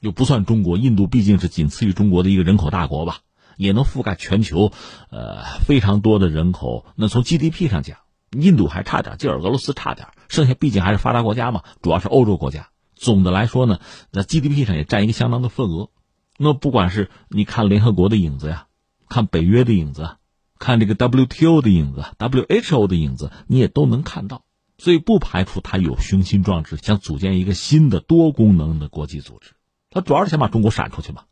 [0.00, 3.20] 又不算中国，印度毕竟是仅次于中国的一个人口大国吧。
[3.60, 4.72] 也能覆盖全球，
[5.10, 6.86] 呃，非常多的人口。
[6.96, 7.98] 那从 GDP 上讲，
[8.30, 12.70] 印度还差点，劲儿，俄罗斯差点，剩下毕竟还是发达国家嘛，主要是欧洲国家。
[12.94, 13.78] 总的来说呢，
[14.12, 15.90] 在 GDP 上也占一个相当的份额。
[16.38, 18.66] 那不管是你看联合国的影子呀，
[19.10, 20.16] 看北约的影子，
[20.58, 24.42] 看这个 WTO 的影子，WHO 的影子，你也都能看到。
[24.78, 29.52] 所以不排除他有雄心壮志，想组建一个新的多功能的国际组织。
[29.90, 31.24] 他主要是想把中国闪出去嘛。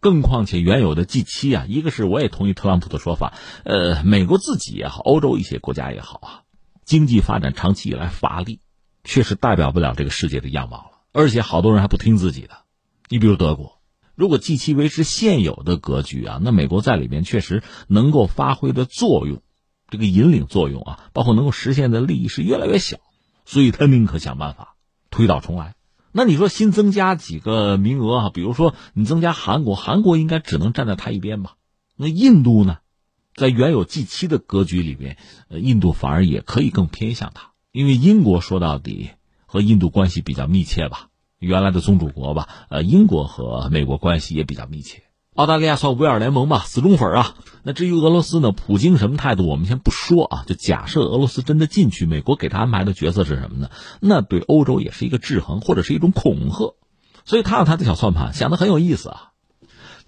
[0.00, 3.34] 更况且原有的 G 七啊，一个是我也同意特朗普的说法，
[3.64, 6.42] 呃，美国自己也好，欧洲一些国家也好啊，
[6.84, 8.60] 经济发展长期以来乏力，
[9.04, 11.00] 确实代表不了这个世界的样貌了。
[11.12, 12.50] 而且好多人还不听自己的，
[13.08, 13.78] 你比如德国，
[14.14, 19.42] 如果 G 七维持现有的格局啊，那美国在里面确实能够发挥的作用，
[19.90, 22.96] 这个引领作用啊，包括能够实现的利益是越来越小，
[23.44, 24.76] 所以他宁可想办法
[25.10, 25.74] 推倒重来。
[26.12, 28.30] 那你说新增加几个名额啊？
[28.30, 31.54] 比如说你增加韩国，韩国应该只能站在他一边吧？
[31.96, 32.78] 那印度呢，
[33.34, 35.16] 在原有 G 七的格局里面，
[35.48, 39.10] 呃，印度反而也可以更偏向他，因为英国说到底
[39.46, 45.02] 和印度关系比较密切吧，原来的宗主国吧，呃，英国和美国关系也比较密切。
[45.40, 47.34] 澳大利亚算五眼联盟吧，死忠粉啊。
[47.62, 48.52] 那至于俄罗斯呢？
[48.52, 49.46] 普京什么态度？
[49.46, 50.44] 我们先不说啊。
[50.46, 53.70] 就假设俄罗斯真的进去，美国给他安排的角色是什么呢？
[54.00, 56.74] 那对欧洲也是一个制衡，或者是一种恐吓。
[57.24, 59.30] 所以他有他的小算盘，想的很有意思啊。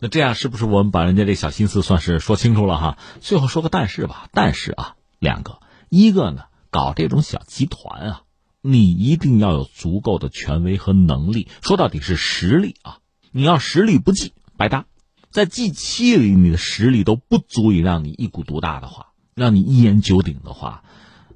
[0.01, 2.99] 那这样是不是我们把人家这小心思算是说清楚了哈？
[3.23, 8.21] 最后说个但是吧，但是啊，两个，一个呢，搞这种小集团啊，
[8.61, 12.99] 你一定要有足够的权威和能力，说到底是实力啊。
[13.31, 14.85] 你要实力不济，白搭。
[15.33, 20.85] 在 G 七里，你的实力都不足以让你一鼓独大的话，让你一言九鼎的话，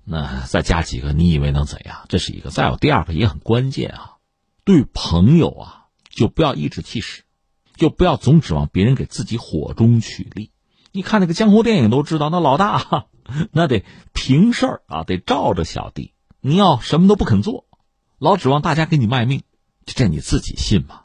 [0.05, 2.05] 那再加几个，你以为能怎样？
[2.09, 2.51] 这是一个。
[2.51, 4.17] 再有第二个也很关键啊，
[4.65, 7.23] 对朋友啊，就不要颐指气使，
[7.75, 10.51] 就不要总指望别人给自己火中取栗。
[10.93, 13.07] 你看那个江湖电影都知道，那老大
[13.51, 13.83] 那得
[14.13, 16.13] 平事儿啊，得罩着小弟。
[16.43, 17.65] 你要什么都不肯做，
[18.19, 19.43] 老指望大家给你卖命，
[19.87, 21.05] 这你自己信吗？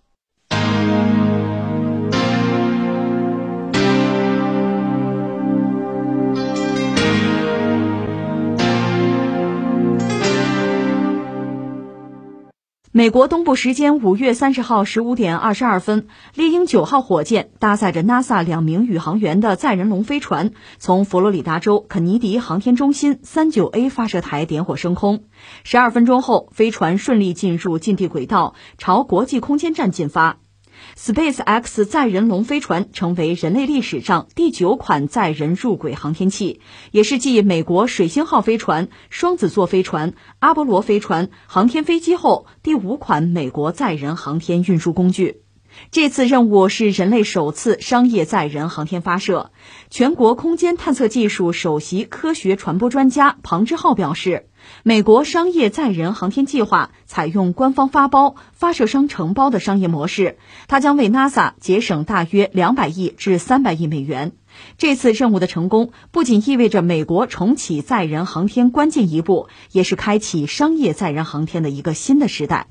[12.93, 25.23] 美国东部时间五月三十号十五点二十二分，猎鹰九号火箭搭载着 NASA 两名宇航员的载人龙飞船，从佛罗里达州肯尼迪航天中心三九 A 发射台点火升空。
[25.63, 30.39] 十二分钟后，飞船顺利进入近地轨道，朝国际空间站进发。
[30.97, 45.41] Space X 载人龙飞船成为人类历史上第九款载人入轨航天器，也是继美国水星号飞船、双子座飞船、阿波罗飞船、航天飞机后第五款美国载人航天运输工具。
[45.89, 49.51] 这次任务是人类首次商业载人航天发射。
[49.89, 54.47] 全国空间探测技术首席科学传播专家庞之浩表示。
[54.83, 64.33] 美国商业载人航天计划采用官方发包、发射商承包的商业模式，它将为 NASA 节省大约两百亿至三百亿美元。
[64.77, 72.67] 这次任务的成功不仅意味着美国重启载人航天关键一步，也是开启商业载人航天的一个新的时代。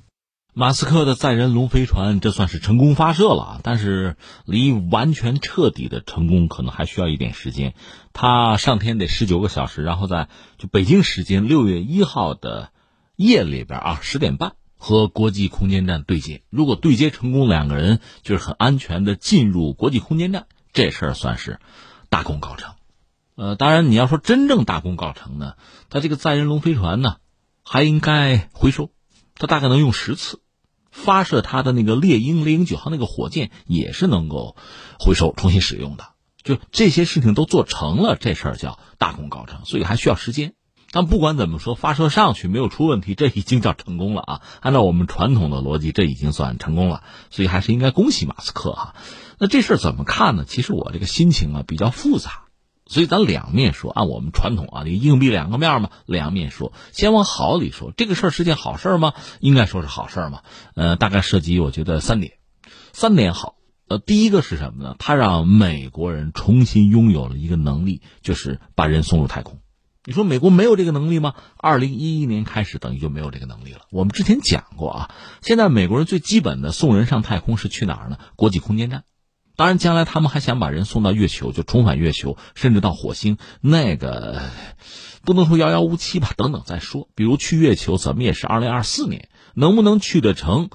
[0.60, 7.72] 马斯克的载人龙飞船，这算是成功发射了，但是离完全彻底的成功可能还需要一点时间。
[8.12, 12.72] 他上天得十九个小时，然后在就北京时间六月一号的
[13.16, 16.42] 夜里边啊十点半和国际空间站对接。
[16.50, 20.44] 如果对接成功，两个人就是很安全的进入国际空间站，
[20.74, 21.58] 这事儿算是
[22.10, 22.74] 大功告成。
[23.34, 25.54] 呃，当然你要说真正大功告成呢，
[25.88, 27.16] 他这个载人龙飞船呢
[27.64, 28.90] 还应该回收。
[29.36, 30.42] 它大概能用十次，
[30.90, 34.56] 发射它的那个猎鹰猎鹰九号那个火箭也是能够
[34.98, 36.08] 回收重新使用的。
[36.42, 40.54] 就这些事情都做成了，这事儿叫大功告成，所以还需要时间。
[40.92, 44.40] 但不管怎么说，发射上去没有出问题，这已经叫成功了啊！
[44.60, 48.94] 按照我们传统的逻辑，这已经算成功了，所以还是应该恭喜马斯克哈。
[49.38, 50.44] 那这事儿怎么看呢？
[50.44, 52.46] 其实我这个心情啊比较复杂。
[52.90, 56.72] 所以咱两面说，按我们传统啊，你硬币两个面嘛，两面说。
[56.90, 59.14] 先往好里说，这个事儿是件好事吗？
[59.38, 60.42] 应该说是好事嘛。
[60.74, 62.32] 呃，大概涉及我觉得三点，
[62.92, 63.54] 三点好。
[63.86, 64.96] 呃，第一个是什么呢？
[64.98, 69.60] 它让美国人重新拥有了一个能力，就是把人送入太空。
[70.04, 71.34] 你说美国没有这个能力吗？
[71.56, 73.82] 二零一一年开始，等于就没有这个能力了。
[73.92, 78.18] 我们之前讲过啊，现在美国人最基本的送人上太空是去哪儿呢？
[78.34, 79.04] 国际空间站。
[79.60, 84.40] 当然，将来他们还想把人送到月球，就重返月球，甚至到火星，那个
[85.22, 86.32] 不能说遥遥无期吧？
[86.34, 87.10] 等等再说。
[87.14, 90.70] 比如去月球，怎么也是二零二四年，能不能去得成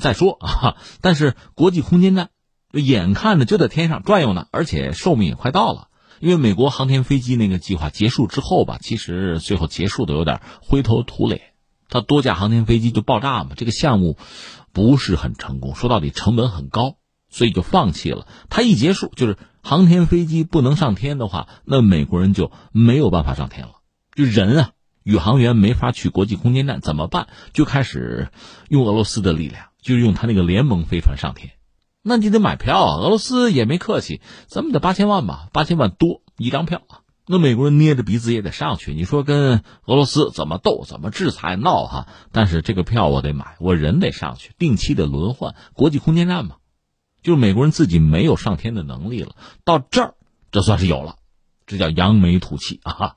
[0.00, 0.76] 再说啊。
[1.02, 2.30] 但是国际空间站，
[2.72, 5.88] 眼看着就在天上转悠呢，而且寿命也快到了。
[6.18, 11.42] 因为美国航天飞机那个计划结束之后吧，其实最后结束的有点灰头土脸，
[11.90, 14.16] 它多架航天飞机就爆炸嘛，这个项目
[14.72, 16.96] 不是很成功，说到底成本很高。
[17.30, 18.26] 所以就放弃了。
[18.50, 23.72] 它一结束，就是航天飞机不能上天的话，那美国人就没有办法上天了。
[24.14, 24.70] 就人啊，
[25.04, 27.28] 宇航员没法去国际空间站，怎么办？
[27.52, 28.28] 就开始
[28.68, 31.52] 用俄罗斯的力量，就用他那个联盟飞船上天。
[32.02, 37.00] 那你得买票啊，俄罗斯也没客气，咱们得八千万吧，八千万多一张票啊。
[37.26, 38.92] 那美国人捏着鼻子也得上去。
[38.92, 42.08] 你说跟俄罗斯怎么斗，怎么制裁闹哈？
[42.32, 46.56] 但是这个票我得买，我人得上去，定期的轮换国际空间站嘛。
[47.22, 50.14] 就是美国人自己没有上天的能力了，到这儿，
[50.50, 51.16] 这算是有了，
[51.66, 53.16] 这叫扬眉吐气啊！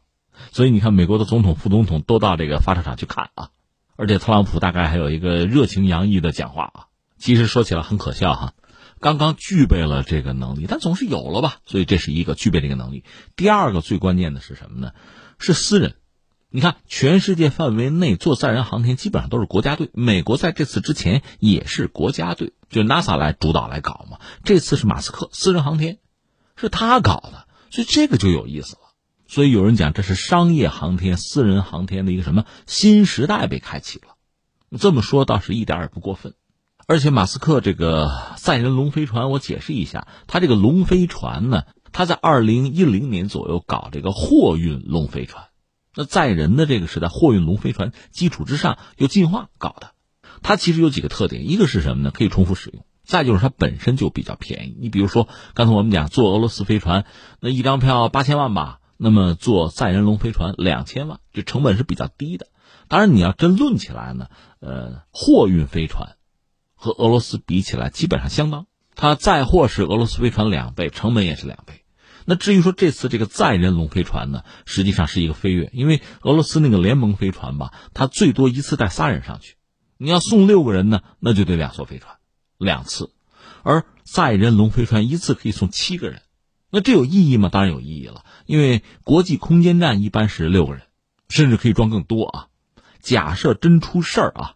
[0.51, 3.49] 所以你看，美国的总统、副总统都到这个发射场去看啊，
[3.95, 6.85] 而且特朗普大概还有一个热情洋溢的讲话啊。
[7.17, 8.53] 其实说起来很可笑哈，
[8.99, 11.57] 刚刚具备了这个能力，但总是有了吧？
[11.65, 13.05] 所以这是一个具备这个能力。
[13.35, 14.91] 第二个最关键的是什么呢？
[15.39, 15.95] 是私人。
[16.55, 19.89] 你看，全世界范围内做载人航天基本上都是国家队。
[19.91, 24.19] 美国在这次之前也是国家队，就 NASA 来主导来搞嘛。
[24.43, 25.97] 这次是马斯克私人航天，
[26.55, 28.81] 是他搞的，所以这个就有意思了。
[29.27, 34.09] 所以有人讲这是商业航天、私人航天的一个什么新时代被开启了。
[34.77, 36.35] 这么说倒是一点也不过分。
[36.85, 45.45] 而且马斯克这个载人龙飞船，我解释一下，他这个龙飞船呢，他在二零一零年左右搞这个货运龙飞船。
[45.95, 49.91] 那载人的这个是在货运龙飞船基础之上又进化搞的，
[50.41, 52.11] 它其实有几个特点，一个是什么呢？
[52.11, 54.77] 可以重复使用，再就是它本身就比较便宜。
[54.79, 57.05] 你比如说，刚才我们讲坐俄罗斯飞船，
[57.39, 62.47] 那一张票八千万吧，那么坐载人龙飞船两千万，这成本是比较低的。
[62.87, 64.27] 当然，你要真论起来呢，
[64.59, 66.15] 呃，货运飞船
[66.75, 71.82] 和俄罗斯比起来基本上相当，它载货是俄罗斯飞船两倍，成本也是两倍。
[72.25, 79.55] 那至于说这次这个载人龙飞船呢，实际上是一个飞跃，因为俄罗斯那个联盟飞船吧，它最多一次带仨人上去，
[79.97, 82.15] 你要送六个人呢，那就得两艘飞船，
[82.57, 83.11] 两次，
[83.63, 86.21] 而载人龙飞船一次可以送七个人，
[86.69, 87.49] 那这有意义吗？
[87.49, 90.83] 当然有意义了，因为国际空间站一般是六个人，
[91.29, 92.47] 甚至可以装更多啊。
[93.01, 94.55] 假设真出事儿啊，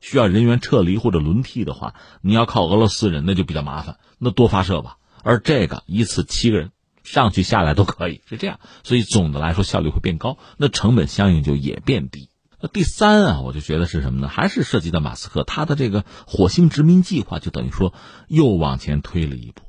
[0.00, 4.98] 需要人员撤离或者轮替的话，你要靠俄罗斯人，那就比较麻烦，那多发射吧。
[5.24, 6.70] 而这个一次七个人。
[7.10, 12.28] 上去下来都可以是这样，所以总的来说效率会变高，那成本相应就也变低。
[12.60, 14.28] 那第三啊，我就觉得是什么呢？
[14.28, 17.94] 还是涉及到马斯克他的这个火星殖民计划，就等于说
[18.28, 19.62] 又往前推了一步。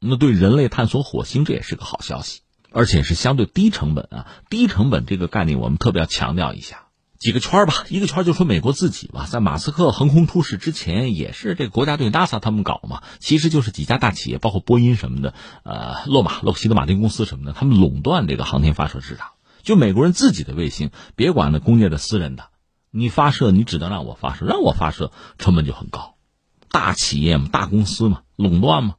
[0.00, 2.40] 那对人类探索火星这也是个好消息，
[2.72, 4.26] 而且是相对低成本啊。
[4.48, 6.86] 低成本这个概念我们特别要强调一下。
[7.20, 19.32] 几个圈吧，一个圈就说美国自己吧，在马斯克横空出世之前，也是这个国家队 NASA 他们搞嘛，其实就是几家大企业，包括波音什么的，呃，洛马、洛克希德马丁公司什么的，他们垄断这个航天发射市场。
[19.62, 22.44] 就美国人自己的卫星，别管那工业的、私人的，
[22.90, 26.14] 你发射你只能让我发射，让我发射成本就很高。
[26.70, 28.94] 大企业嘛，大公司嘛，垄断嘛，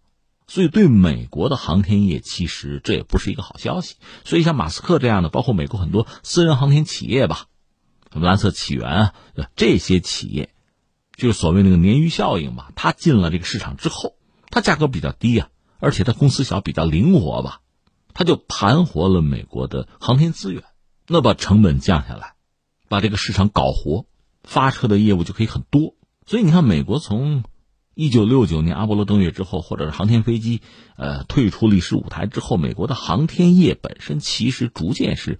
[0.46, 3.96] 所以对美国的航天业其实这也不是一个好消息。
[4.26, 7.46] 所以像马斯克这样的，包括美国很多私人航天企业吧。
[8.12, 9.14] 什么蓝色起源啊，
[9.56, 10.50] 这些企业，
[11.16, 12.72] 就是所谓那个鲶鱼效应吧。
[12.76, 14.16] 它进了这个市场之后，
[14.50, 17.62] 它价格比较低啊，而且它公司小，比较灵活吧，
[18.14, 20.64] 它就盘活了美国的航天资源，
[21.08, 22.34] 那把成本降下来，
[22.90, 24.06] 把这个市场搞活，
[24.44, 25.96] 发车的业务就可以很多。
[26.26, 27.44] 所以你看，美国从
[27.94, 30.62] 一九六九年阿波罗登月之后，或者是航天飞机
[30.98, 35.40] 呃退出历史舞台之后，美国的航天业本身其实逐渐是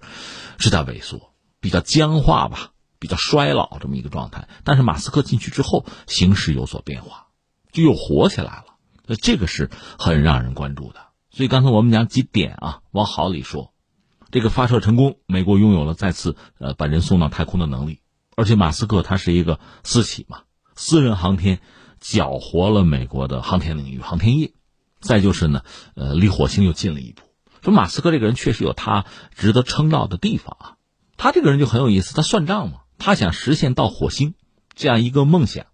[0.58, 1.31] 是在萎缩。
[1.62, 4.48] 比较僵化吧，比较衰老这么一个状态。
[4.64, 7.28] 但是马斯克进去之后，形势有所变化，
[7.72, 8.64] 就又活起来了。
[9.06, 11.00] 那这个是很让人关注的。
[11.30, 13.72] 所以刚才我们讲几点啊，往好里说，
[14.30, 18.00] 这个发射成功，美国拥有了再次呃把人送到太空的能力。
[18.36, 20.42] 而且马斯克他是一个私企嘛，
[20.74, 21.60] 私人航天
[22.00, 24.52] 搅活了美国的航天领域、航天业。
[25.00, 25.62] 再就是呢，
[25.94, 27.22] 呃，离火星又近了一步。
[27.62, 29.04] 说马斯克这个人确实有他
[29.34, 30.76] 值得称道的地方啊。
[31.22, 34.34] 他这个人就很有意思，他算账嘛，他想实现到火星
[34.74, 35.66] 这样一个梦想，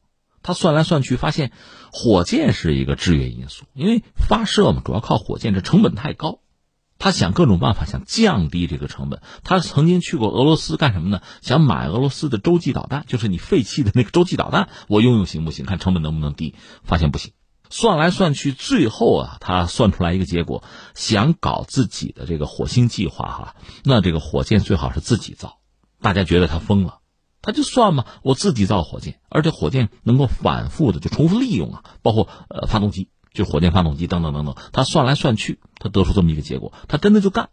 [0.42, 1.52] 他算来算去发现，
[1.90, 6.40] 火箭是一个制约因素，因为发射嘛主要靠火箭，这成本太高，
[6.98, 9.22] 他想各种办法想降低这个成本。
[9.42, 11.22] 他曾经去过俄罗斯干什么呢？
[11.40, 15.64] 想买俄罗斯的洲际导弹，就是你废弃的那个洲际导弹，我用用行不行？
[15.64, 16.56] 看成本能不能低？
[16.82, 17.32] 发现不行。
[17.70, 20.62] 算来算去，最后啊，他算出来一个结果：
[20.94, 25.58] 想搞自己的这个火星计划哈，那这个火箭最好是自己造。
[26.00, 26.98] 大家觉得他疯了，
[27.42, 34.54] 他就算嘛，我自己造火箭，而且火箭能够反复的就重复利用啊，包括呃发动机，就火箭发动机等等等等。
[34.72, 37.50] 他算来算去，他得出这么一个结果，他真的就干。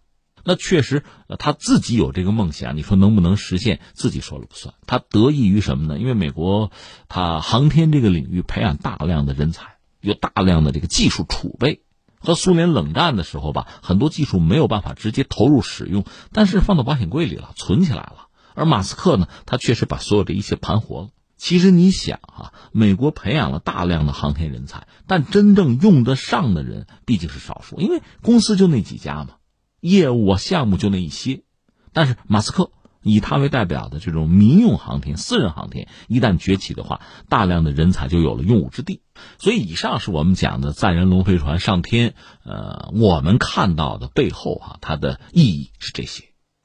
[0.47, 1.03] 那确实，
[1.39, 3.79] 他自己有这个梦想，你说能不能实现？
[3.95, 4.75] 自己说了不算。
[4.85, 5.97] 他得益于什么呢？
[5.99, 6.69] 因为美国，
[7.07, 9.74] 他航天这个领域培养大量的人才。
[10.09, 11.81] 有大量的这个技术储备，
[12.19, 18.27] 和苏联冷战的时候吧，很多技术没有办法直接投入使用，但是放到保险柜里了，存起来了。
[18.53, 21.09] 而马斯克呢，他确实把所有的一切盘活了。
[21.37, 29.35] 其实你想啊，美国培养了大量的航天人才，但真正用得上的人毕竟是少数，因为公司就那几家嘛，
[29.81, 31.43] 业务啊项目就那一些。
[31.91, 32.71] 但是马斯克。
[33.05, 39.01] 以他为代表的这种民用航天、私人航天一旦崛起的话，大量的人才就有了用武之地。
[39.37, 42.15] 所以，以上是我们讲的载人龙飞船上天。
[42.43, 46.23] 呃，我们看到的背后啊，它的意义是这些。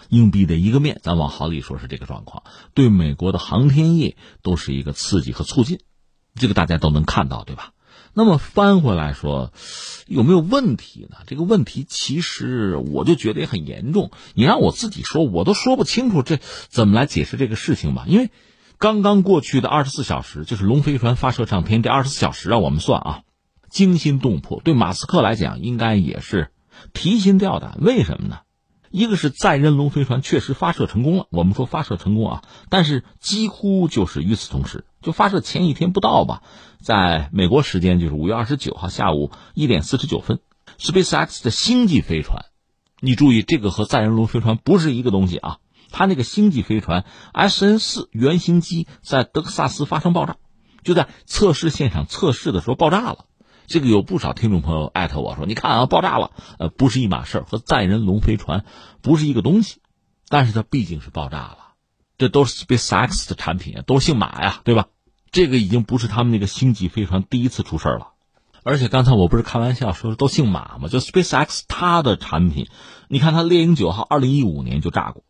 [0.08, 5.80] 硬币的一个面，咱往好里说是这个状况，对美国的航天业都是一个刺激和促进，
[6.34, 7.74] 这个大家都能看到，对吧？
[8.12, 9.52] 那么翻回来说，
[10.06, 11.18] 有没有问题呢？
[11.26, 14.10] 这个问题其实我就觉得也很严重。
[14.34, 16.38] 你让我自己说，我都说不清楚这
[16.68, 18.04] 怎么来解释这个事情吧。
[18.08, 18.30] 因为
[18.78, 23.20] 刚刚过去的二十四小时，就是龙飞船发射上天这二十四小时，让我们算啊，
[23.70, 24.60] 惊心动魄。
[24.64, 26.50] 对马斯克来讲，应该也是
[26.92, 27.78] 提心吊胆。
[27.80, 28.40] 为什么呢？
[28.90, 36.42] 一个是载人龙飞船确实发射成功了，我们说发射成功啊，但是几乎就是与此同时，就发射前一天不到吧，
[36.82, 40.40] 在美国时间就是五月二十九号下午一点四十九分
[40.78, 42.46] ，SpaceX 的星际飞船，
[43.00, 45.58] 你注意这个和载人龙飞船不是一个东西啊，
[45.90, 47.04] 它那个星际飞船
[47.34, 50.36] SN 四原型机在德克萨斯发生爆炸，
[50.82, 53.26] 就在测试现场测试的时候爆炸了。
[53.66, 58.64] 这个有不少听众朋友艾特我说：“你看啊，爆炸了，呃，不是一码事，和载人龙飞船
[59.00, 59.80] 不是一个东西，
[60.28, 61.58] 但是它毕竟是爆炸了，
[62.18, 64.88] 这都是 SpaceX 的产品，都姓马呀，对吧？
[65.32, 68.08] 这个已经不是他们那个星际飞船第一次出事了，
[68.64, 70.88] 而且刚才我不是开玩笑说都姓马吗？
[70.88, 72.66] 就 SpaceX 它的产品，
[73.08, 75.22] 你看它猎鹰九号二零一五年就炸过，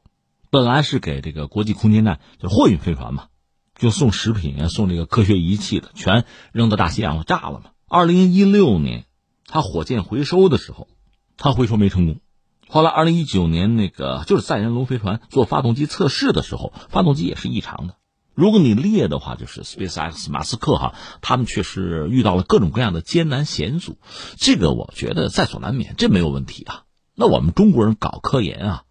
[0.50, 3.26] 本来是给这个国际空间站就货运飞船嘛，
[3.74, 9.04] 就送食品啊，送这个科学仪器的，全扔到大西洋了，炸了嘛。”二零一六年，
[9.46, 10.88] 他火箭回收的时候，
[11.36, 12.20] 他回收没成功。
[12.68, 17.96] 后来二零一九年那个就是载人龙飞船做发动机测试的时候，发动机也是异常的。
[18.34, 23.98] 如果你列的话，就是 SpaceX 马斯克哈，他们确实遇到了各种各样的艰难险阻，
[24.36, 26.84] 这个我觉得在所难免，这没有问题啊。
[27.14, 28.82] 那我们中国人搞科研啊，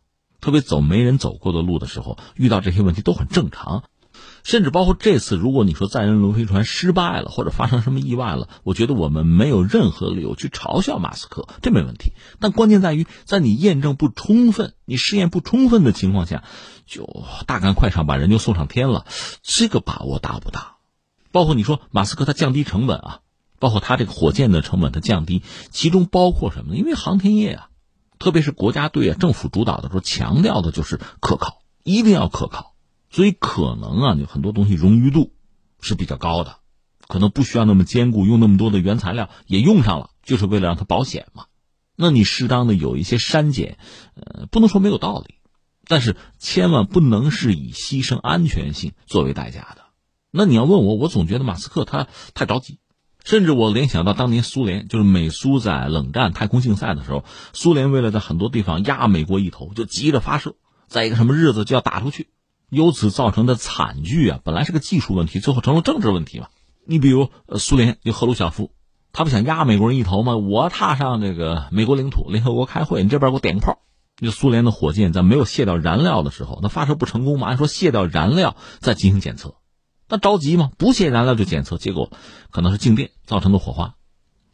[0.42, 3.84] 特别走没人走过的路的时候，遇到这些问题都很正常。
[4.50, 12.14] 甚至包括这次，如果你说载人龙飞船失败了，或者发生什么意外了，我觉得我们没有任何理由去嘲笑马斯克，这没问题。
[12.40, 16.44] 但关键在于，在你验证不充分、你试验不充分的情况下，
[16.88, 17.08] 就
[17.46, 19.06] 大干快上把人就送上天了，
[19.44, 20.78] 这个把握大不大？
[21.32, 23.20] 包括你说马斯克他降低成本啊，
[23.60, 26.76] 包括他这个火箭的成本他降低，其中包括什么呢？
[26.80, 27.70] 因为航天业啊，
[28.18, 32.69] 特别是国家队啊、政府主导的时候，强调的就是可靠，一定要可靠。
[33.10, 35.34] 所以可能啊，你很多东西冗余度
[35.82, 36.58] 是比较高的，
[37.08, 41.46] 可能不需要那么坚固，用那么多的原材料也用上了，就是为了让它保险嘛。
[41.96, 43.78] 那你适当的有一些删减，
[44.16, 45.36] 呃，不能说没有道理，
[45.88, 49.86] 但是千万不能是以牺牲安全性作为代价的。
[50.32, 52.80] 那你要问我，我总觉得马斯克他太着急，
[53.26, 60.56] 甚至我联想到当年苏联，就是美苏在冷战太空竞赛的时候，苏联为了在很多地方压美国一头，就急着发射，
[60.88, 62.30] 在一个什么日子就要打出去。
[62.70, 66.48] 由此造成的惨剧啊，本来是个技术问题，最后成了政治问题嘛。
[66.86, 68.72] 你比如苏联，就赫鲁晓夫，
[69.12, 70.38] 他不想压美国人一头吗？
[70.38, 73.80] 我踏上这个美国领土，联合国开会，你这边给我点个炮。
[74.18, 77.48] 就苏联的火箭在没有卸掉燃料的时候，那发射不成功嘛？
[77.48, 79.56] 按说卸掉燃料再进行检测，
[80.10, 80.72] 那着急吗？
[80.78, 82.12] 不卸燃料就检测，结果
[82.52, 83.96] 可能是静电造成的火花，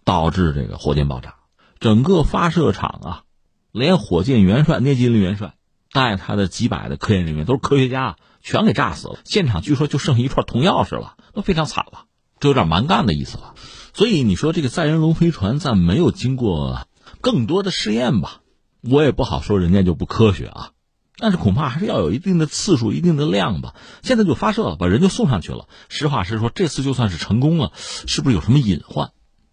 [0.03, 1.37] 导致这个火箭爆炸。
[1.79, 3.23] 整个发射场啊，
[3.71, 5.54] 连火箭元帅聂金林元帅。
[5.95, 9.15] 带他的几百的科研人员都是科学家，全给炸死了。
[9.23, 12.03] 现场据说就剩下一串铜钥匙了，都非常惨了，
[12.41, 13.55] 这有点蛮干的意思了。
[13.93, 16.85] 所以你说这个载人龙飞船在没有经过
[17.21, 18.41] 更多的试验吧，
[18.81, 20.71] 我也不好说人家就不科学啊。
[21.17, 23.73] 但是恐怕还是要有一定的次数、一定的量吧。
[24.03, 25.69] 现在就发射了，把人就送上去了。
[25.87, 29.11] 实话实说，这次就算是成功了，是不是有什么隐患？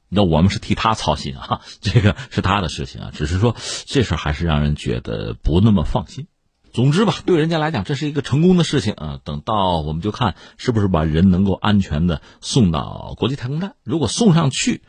[0.09, 3.11] 那我们是替他操心啊，这个是他的事情啊。
[3.15, 3.55] 只是说
[3.87, 6.27] 这事还是让人觉得不那么放心。
[6.73, 9.21] 总之吧，对人家来讲，这是一个成功的事情啊。
[9.25, 13.77] 等到我们就看是不是把人能够安全的送到国际太空站。
[13.85, 14.83] 如果送上去，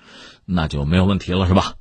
[0.45, 1.73] 那就没有问题了，是吧？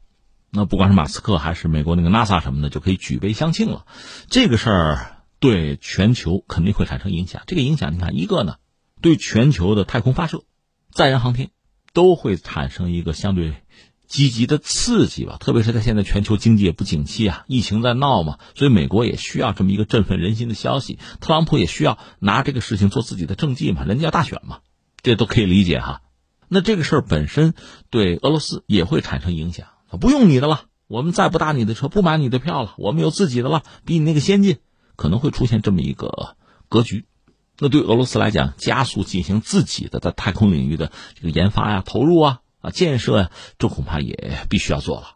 [0.51, 3.87] 那不管是马斯克还是美国那个 NASA 什么的，就可以举杯相庆了。
[4.29, 7.43] 这个事儿对全球肯定会产生影响。
[7.47, 8.57] 这个影响，你看，一个呢，
[9.01, 10.43] 对全球的太空发射、
[10.91, 11.51] 载人航天
[11.93, 13.55] 都会产生一个相对。
[14.13, 20.99] 积极的刺激吧，特别是在现在全球经济也不景气啊，疫情在闹嘛，所以美国也需要这么一个振奋人心的消息。
[21.21, 24.59] 特朗普也需要拿这个事情做自己的政绩嘛，人家要大选嘛，
[25.03, 26.03] 这都可以理解哈。
[26.49, 27.55] 那这个事儿本身
[27.89, 34.59] 对俄罗斯也会产生影响，不用你的了，我们再不搭你的车，不买你的票了，我们有自己的了，比你那个先进，
[34.95, 36.37] 可能会出现这么一个
[36.69, 37.07] 格局。
[37.59, 42.41] 那对俄罗斯来讲，加速进行自己的在太空领域的这个研发呀、投入啊。
[42.63, 45.09] 啊，建设呀，这恐怕也必须要做了。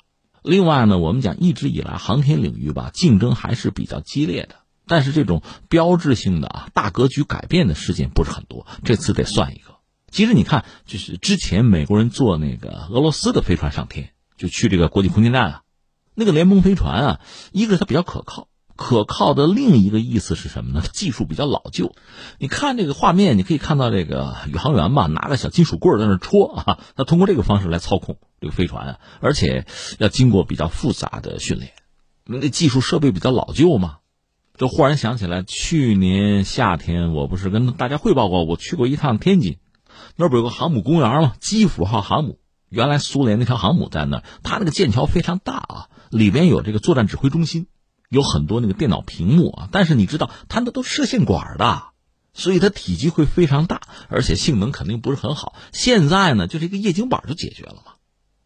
[0.42, 4.57] 另外呢，我们讲一直以来航天领域吧，竞争还是比较激烈的。
[4.86, 8.66] 但是这种标志性的啊，大格局改变的事件不是很多。
[8.84, 9.76] 这次得算一个。
[10.11, 15.62] 其实你看，就是之前美国人坐那个俄罗斯的飞船上天，就去这个国际空间站啊，
[16.14, 17.20] 那个联盟飞船啊，
[17.51, 18.49] 一个是它比较可靠。
[18.76, 20.82] 可靠的另一个意思是什么呢？
[20.92, 21.94] 技术比较老旧。
[22.38, 26.78] 你看这个画面，你可以看到这个宇航员嘛，拿着小金属棍在那戳啊。
[26.94, 29.66] 他通过这个方式来操控这个飞船啊，而且
[29.98, 31.72] 要经过比较复杂的训练。
[32.24, 33.96] 那个技术设备比较老旧嘛，
[34.56, 39.58] 就忽然想起来，去年夏天我不是跟大家汇报过，我去过一趟天津，
[40.16, 41.34] 那不有个航母公园吗？
[41.40, 47.68] 基辅号航母，原来苏联那条航母在那儿，它那个舰桥非常大啊，里边有这个作战指挥中心。
[48.09, 51.84] 有很多那个电脑屏幕啊，但是你知道它那都射线管的，
[52.34, 55.54] 所以它体积会非常大，而且性能肯定不是很好。
[55.72, 57.92] 现在呢，就这个液晶板就解决了嘛。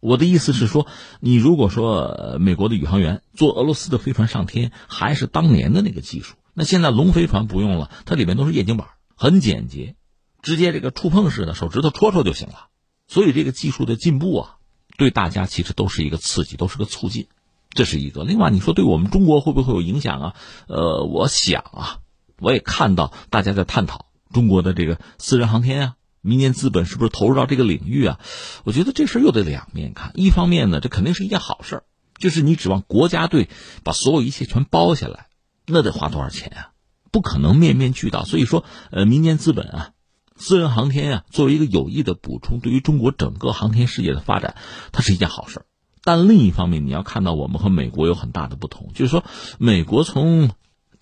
[0.00, 0.86] 我的意思是说，
[1.20, 9.96] 你如果说美国的宇航员坐俄罗斯的飞船上天，还是当年的那个技术，那现在龙飞船不用了，它里面都是液晶板，很简洁，
[10.40, 12.68] 直接这个触碰式的，手指头戳戳就行了。
[13.08, 14.56] 所以这个技术的进步啊，
[14.96, 17.28] 对大家其实都是一个刺激，都是个促进。
[17.70, 18.24] 这是一个。
[18.24, 20.34] 另外，你说对我们中国会不会有影响啊？
[20.66, 21.98] 呃，我想啊，
[22.38, 28.18] 我也看到大家在探讨中国的这个私人航天啊，民间资本是不是投入到这个领域啊？
[28.64, 30.12] 我觉得这事又得两面看。
[30.14, 31.84] 一方面呢，这肯定是一件好事
[32.18, 33.48] 就是你指望国家队
[33.82, 35.28] 把所有一切全包下来，
[35.66, 36.70] 那得花多少钱啊？
[37.12, 38.24] 不可能面面俱到。
[38.24, 39.90] 所以说，呃，民间资本啊，
[40.36, 44.56] 私人航天啊，作为一个有益的补充，对于中国整个航天事业的发展，
[44.92, 45.66] 它是一件好事儿
[46.02, 49.24] 但另一方面，你要看到我们和美国有很大的不同，就是说，
[49.58, 50.50] 美国从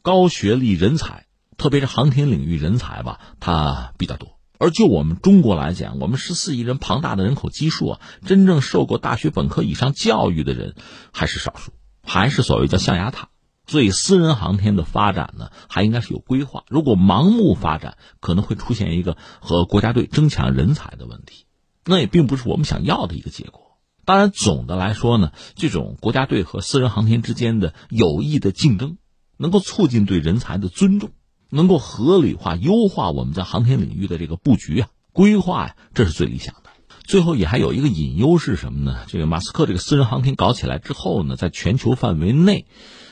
[0.02, 1.26] 高学历人才，
[1.56, 10.74] 特别是航天领域人才吧，它比较多；而就我们中国来讲，我们十四亿人庞大的人口基数啊，真正受过大学本科以上教育的人
[11.12, 11.72] 还是少数，
[12.02, 13.28] 还是所谓叫象牙塔。
[13.66, 16.64] 所以，私人航天的发展呢，还应该是有规划。
[16.68, 21.44] 如果盲目发展，可能会出现一个和国家队争抢人才的问题，
[21.84, 23.67] 那也并不是我们想要的一个结果。
[24.08, 28.96] 当然，总的来说呢，这种国家队和私人航天之间的有益的竞争，
[29.36, 31.10] 能够促进对人才的尊重，
[31.50, 36.70] 能够合理化、优化我们在航天领域的这个布局啊、规划呀，这是最理想的。
[37.04, 39.04] 最后也还有一个隐忧是什么呢？
[39.08, 42.64] 这个马斯克这个私人航天搞起来之后呢，在全球范围内，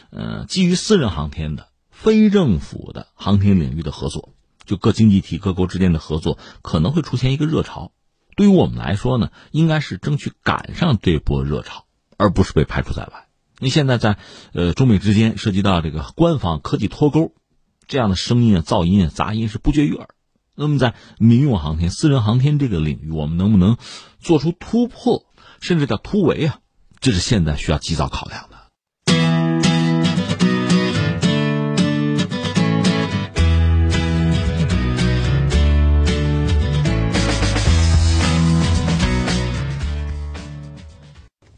[0.08, 4.32] 呃，基于私人航天的非政府的航天领域的合作，
[4.64, 7.92] 就各经济体各国之间的合作，可能会出现一个热潮。
[8.36, 13.26] 对于我们来说呢，应该是争取赶上这波热潮，而不是被排除在外。
[13.58, 14.18] 你现在在
[14.52, 17.32] 呃中美之间涉及到这个官方科技脱钩，
[17.88, 20.10] 这样的声音啊、噪音啊、杂音是不绝于耳。
[20.54, 23.78] 那么在民用航天、私人航天这个领域，我们能不能
[24.20, 25.24] 做出突破，
[25.60, 26.60] 甚至叫突围啊？
[27.00, 28.56] 这是现在需要及早考量的。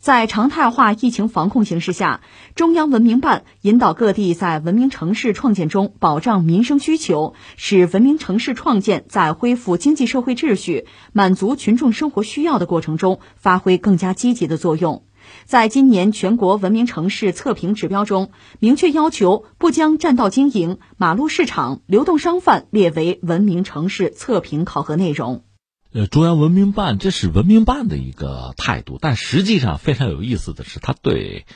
[0.09, 2.23] 在常态化疫情防控形势下，
[2.55, 15.05] 中央文明办引导各地在文明城市创建中保障民生需求，使文明城市创建在恢复经济社会秩序、满足群众生活需要的过程中发挥更加积极的作用。
[15.45, 18.31] 在今年全国文明城市测评指标中，
[18.61, 25.43] 明确要求不将占道经营、马路市场、流动商贩列为文明城市测评考核内容。
[25.91, 31.47] 呃，中央文明办这是文明办的一个态度，但实际上非常有意思的是，它对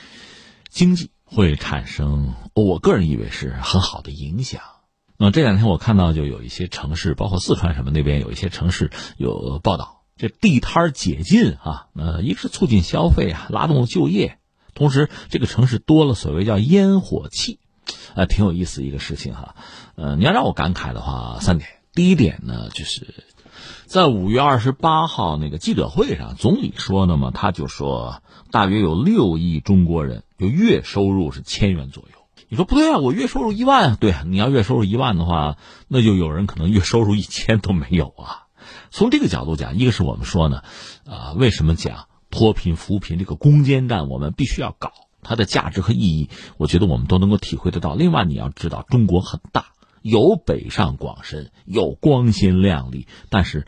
[0.69, 4.61] 经济会产生，我个人以为是很好的影响。
[5.17, 14.39] 那这两天我看到就有一些城市，包括四川什么那边有一些城市有报道，这地摊解禁啊，呃，一个是促进消费啊，拉动就业，
[14.73, 17.59] 同时这个城市多了所谓叫烟火气，
[18.15, 19.55] 呃，挺有意思一个事情哈。
[19.95, 21.69] 呃，你要让我感慨的话，三点。
[21.93, 23.23] 第一点呢，就是
[23.93, 32.25] 在五月二十八号那个记者会上，总理说的嘛，他就说大约有六亿中国人就月收入是千元左右。
[32.49, 38.47] 你说不对啊，我月收入一万，对，你要月收入一万的话，那就有人可能月收入一千都没有啊。
[38.89, 40.63] 从这个角度讲，一个是我们说呢，
[41.07, 44.91] 啊，为什么讲脱贫扶贫这个攻坚战，我们必须要搞，
[45.21, 47.93] 它的价值和意义，我觉得我们都能够体会得到。
[47.93, 49.67] 另外，你要知道，中国很大，
[50.03, 53.65] 有北上广深，有光鲜亮丽，但是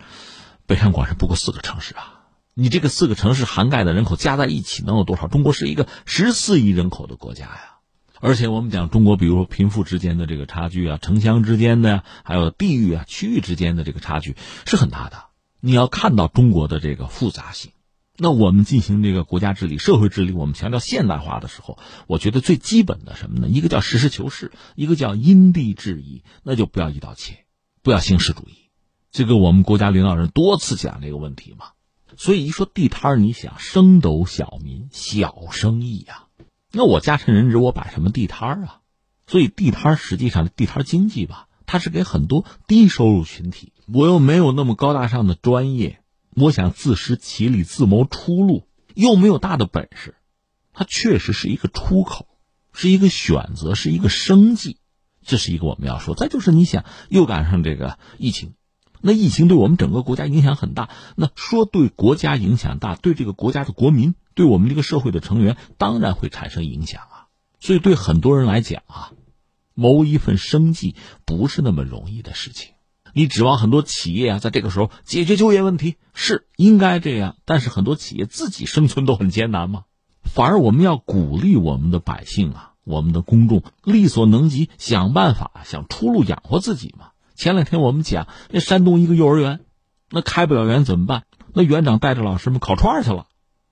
[0.68, 5.28] 北上广深不过四个城市啊，你这个四个城市涵盖的人口加在一起能有多少？
[5.28, 7.72] 中国是一个十四亿人口的国家呀。
[8.20, 15.26] 而且我们讲中国，比如说贫富之间的这个差距啊，城乡之间的呀，还有地域啊、区域之间的这个差距是很大的。
[15.62, 17.72] 你要看到中国的这个复杂性，
[18.18, 23.48] 那我们进行这个国家治理、社会治理，我们强调现代化的时候，我觉得最基本的什么呢？
[23.50, 27.46] 一个叫实事求是，一个叫因地制宜，那就不要一刀切，
[27.84, 28.70] 不要形式主义。
[29.12, 31.68] 这个我们国家领导人多次讲这个问题嘛。
[32.18, 36.28] 所以一说地摊儿，你想升斗小民、小生意呀。
[36.72, 38.80] 那我家趁人直，我摆什么地摊儿啊？
[39.28, 43.74] 所以地摊儿实际上地摊经济吧，它是给很多低收入群体。
[43.92, 46.00] 我又没有那么高大上的专业，
[46.36, 50.16] 我想自食其力、自谋出路，又没有大的本事，
[50.74, 52.28] 它确实是一个出口，
[52.74, 54.78] 是一个选择，是一个生计。
[55.24, 56.14] 这是一个我们要说。
[56.14, 58.54] 再就是你想，又赶上这个疫情，
[59.02, 60.90] 那疫情对我们整个国家影响很大。
[61.16, 64.14] 那说对国家影响大，对这个国家的国民。
[64.36, 67.28] 对我们这个社会的成员，当然会产生影响啊。
[67.62, 69.14] 所以对很多人来讲啊，
[69.74, 72.75] 谋一份生计不是那么容易的事情。
[73.18, 79.86] 你指望很多企业啊，在这个时候解决就业问题是应该这样，但是很多企业自己生存都很艰难吗？
[80.22, 87.12] 反而我们要鼓励我们的百姓啊，我们的公众力所能及，想办法想出路养活自己嘛。
[87.36, 89.62] 前两天我们讲，那山东一个幼儿园，
[90.10, 91.24] 那开不了园怎么办？
[91.54, 93.28] 那园长带着老师们烤串去了。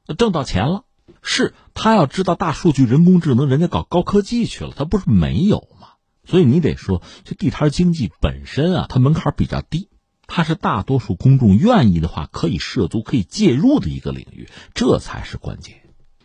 [0.08, 0.86] 那挣到钱了，
[1.22, 5.90] 是他要知道大数据、人工智能，人家搞高科技去了，他不是没有吗？
[6.26, 9.90] 所以你得说，这地摊经济本身啊，它门槛比较低，
[10.28, 15.82] 它是大多数公众愿意的话可以涉足、可以介入的一个领域，这才是关键。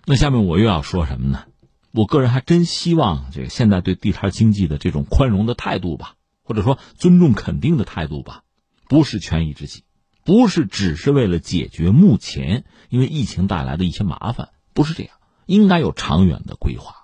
[0.07, 1.45] 那下面我又要说什么呢？
[1.91, 8.43] 我个人还真希望这个现在对地摊经济的这种宽容的态度吧，或者说尊重肯定的态度吧，
[8.89, 9.85] 不是权宜之计。
[10.25, 15.15] 不是只是为了解决目前因为疫情带来的一些麻烦，不是这样，
[15.47, 16.98] 应该有长远的规划，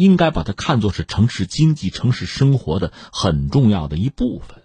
[0.00, 4.62] 应该把它看作是城市经济、城市生活的很重要的一部分。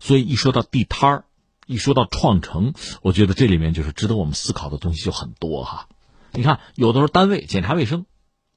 [0.00, 1.24] 所以一说到地摊儿，
[1.66, 2.72] 一说到创城，
[3.02, 5.88] 我觉得这里面就是值得我们思考的东西就很多哈。
[6.32, 8.06] 你看，有的时候单位检查卫生，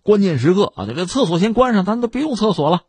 [0.03, 2.83] 关键时刻啊，这个厕所先关上，咱都别用厕所了，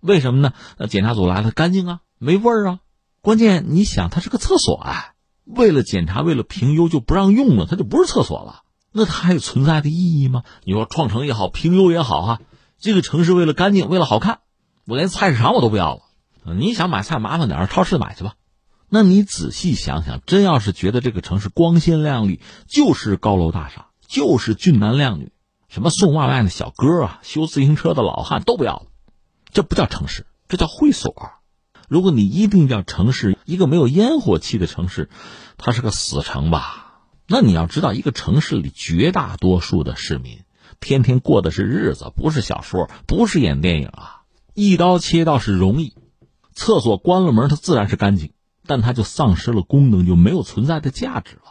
[0.00, 0.52] 为什么呢？
[0.78, 2.78] 那检查组来了，干净啊，没味儿啊。
[3.20, 5.14] 关键你想，它是个厕所啊。
[5.44, 8.62] 为了检查，为了评优，就不让用了，它就不是厕所了。
[8.92, 10.44] 那它还有存在的意义吗？
[10.64, 12.40] 你说创城也好，评优也好，哈，
[12.78, 14.40] 这个城市为了干净，为了好看，
[14.86, 16.02] 我连菜市场我都不要了。
[16.54, 18.34] 你想买菜麻烦点超市买去吧。
[18.90, 25.32] 那你仔细想想，真要是觉得这个城市光鲜亮丽，就是高楼大厦，就是俊男靓女，
[25.68, 28.86] 什么送外卖的小哥啊，修自行车的老汉都不要了，
[29.52, 31.14] 这不叫城市，这叫会所。
[31.88, 35.08] 如果你一定要城市一个没有烟火气的城市，
[35.56, 37.00] 它是个死城吧？
[37.26, 40.40] 那你要知道，一个城市里绝大多数的市民，
[40.80, 44.22] 天天过的是日子，不是小说，不是演电影啊！
[44.54, 45.94] 一刀切倒是容易，
[46.52, 48.32] 厕所关了门，它自然是干净，
[48.66, 51.42] 但它就丧失了功能，就没有存在的价值了。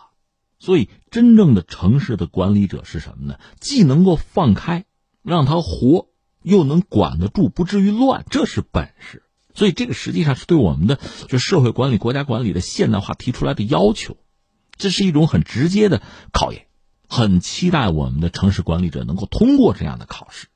[0.59, 3.37] 所以，真正的城市的管理者是什么呢？
[3.59, 4.85] 既能够放开，
[5.21, 6.07] 让它活，
[6.41, 9.23] 又能管得住，不至于乱，这是本事。
[9.53, 10.97] 所以，这个实际上是对我们的
[11.27, 14.15] 就社会管理、国家管理的现代化提出来的要求，
[14.77, 16.01] 这是一种很直接的
[16.31, 16.67] 考验，
[17.15, 20.47] 很期待我们的城市管理者能够通过这样的考试。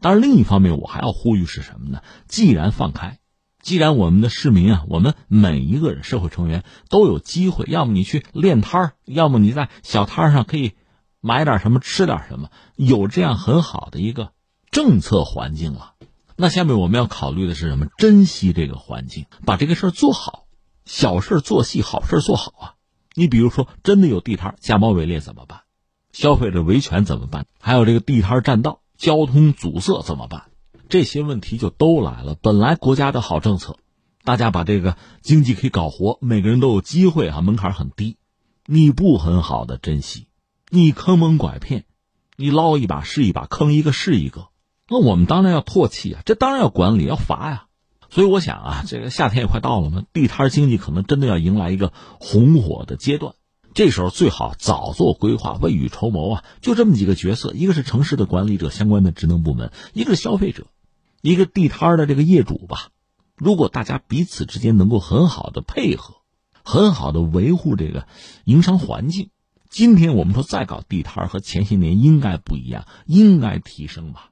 [0.00, 2.00] 当然，另一方面，我还要呼吁是什么呢？
[2.26, 3.18] 既然放开，
[3.60, 10.72] 既然我们的市民啊，我们每一个人社会成员都有机会，要么你去练摊儿，要么你在小摊上可以
[11.20, 14.30] 买点什么、吃点什么，有这样很好的一个
[14.70, 15.96] 政策环境了。
[16.34, 17.88] 那下面我们要考虑的是什么？
[17.98, 20.46] 珍惜这个环境，把这个事儿做好，
[20.86, 22.74] 小事做细，好事做好啊！
[23.14, 25.60] 你比如说，真的有地摊假冒伪劣怎么办？
[26.16, 27.44] 消费者维权怎么办？
[27.60, 30.44] 还有这个地摊占道、交通阻塞怎么办？
[30.88, 32.34] 这些问题就都来了。
[32.40, 33.76] 本来国家的好政策，
[34.24, 38.16] 大家把这个经济可以搞活，每个人都有机会啊，门槛很低。
[38.64, 40.26] 你不很好的珍惜，
[40.70, 41.84] 你坑蒙拐骗，
[42.34, 44.48] 你捞一把是一把，坑一个是一个，
[44.88, 47.66] 那我们当然要唾弃啊，这当然要管理要罚呀。
[48.08, 53.34] 所以我想啊，这个夏天也快到了嘛，地摊经济可能真的要迎来一个红火的阶段。
[53.76, 56.44] 这时候最好早做规划，未雨绸缪啊！
[56.62, 60.68] 就这么几个角色，一个是城市的管理者，相关的职能部门；一个是消费者，
[61.20, 62.88] 一个地摊的这个业主吧。
[63.36, 66.14] 如果大家彼此之间能够很好的配合，
[66.64, 68.06] 很好的维护这个
[68.46, 69.28] 营商环境，
[69.68, 74.30] 今天我们说再搞地摊和前些年应该不一样，应该提升吧。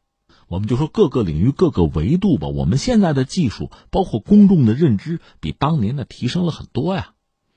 [0.48, 2.48] 我们就说各个领域、各个维度吧。
[2.48, 7.10] 我们现在的技术，包括公众的认知，比当年的提升了很多呀。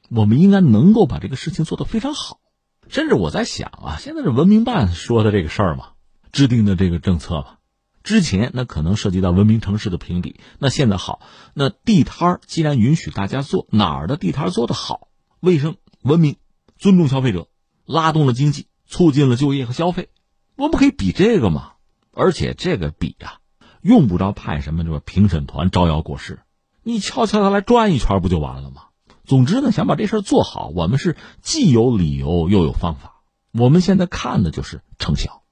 [0.09, 2.39] 我们应该能够把这个事情做得非常好，
[2.87, 5.89] 甚至我在想啊，现在是文明办说的这个事儿嘛，
[6.31, 7.57] 制定的这个政策嘛，
[8.03, 11.19] 之前那可能涉及到文明城市的评比，那现在好，
[11.53, 15.09] 那地摊儿既然允许大家做，哪儿的地摊做得好，
[15.41, 16.37] 卫生、文明、
[16.77, 17.49] 尊重消费者，
[17.85, 20.07] 拉动了经济，促进了就业和消费，
[20.55, 21.73] 我们可以比这个嘛，
[22.13, 23.39] 而且这个比呀，
[23.81, 26.39] 用不着派什么什么评审团招摇过市，
[26.83, 28.83] 你悄悄的来转一圈不就完了吗？
[29.27, 33.15] 总之呢，想把这事做好，我们是既有理由又有方法。
[33.51, 35.43] 我们现在看的就是成效。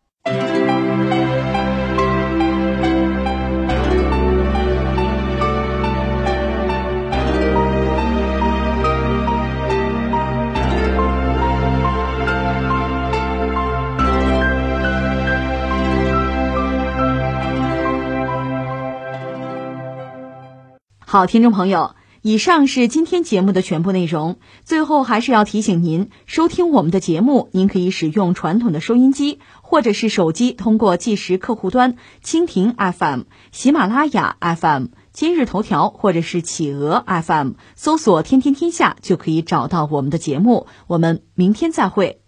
[21.05, 21.93] 好，听众朋友。
[22.27, 24.39] 以上是今天节目的全部内容。
[24.63, 40.65] 最后还是要提醒您，收听我们的节目，您可以使用传统的收音机，或者是手机通过计时客户端蜻蜓 FM、喜马拉雅 FM、今日头条或者是企鹅 FM 搜索“天天天下”，就可以找到我们的节目。
[40.87, 42.24] 我们明天再会。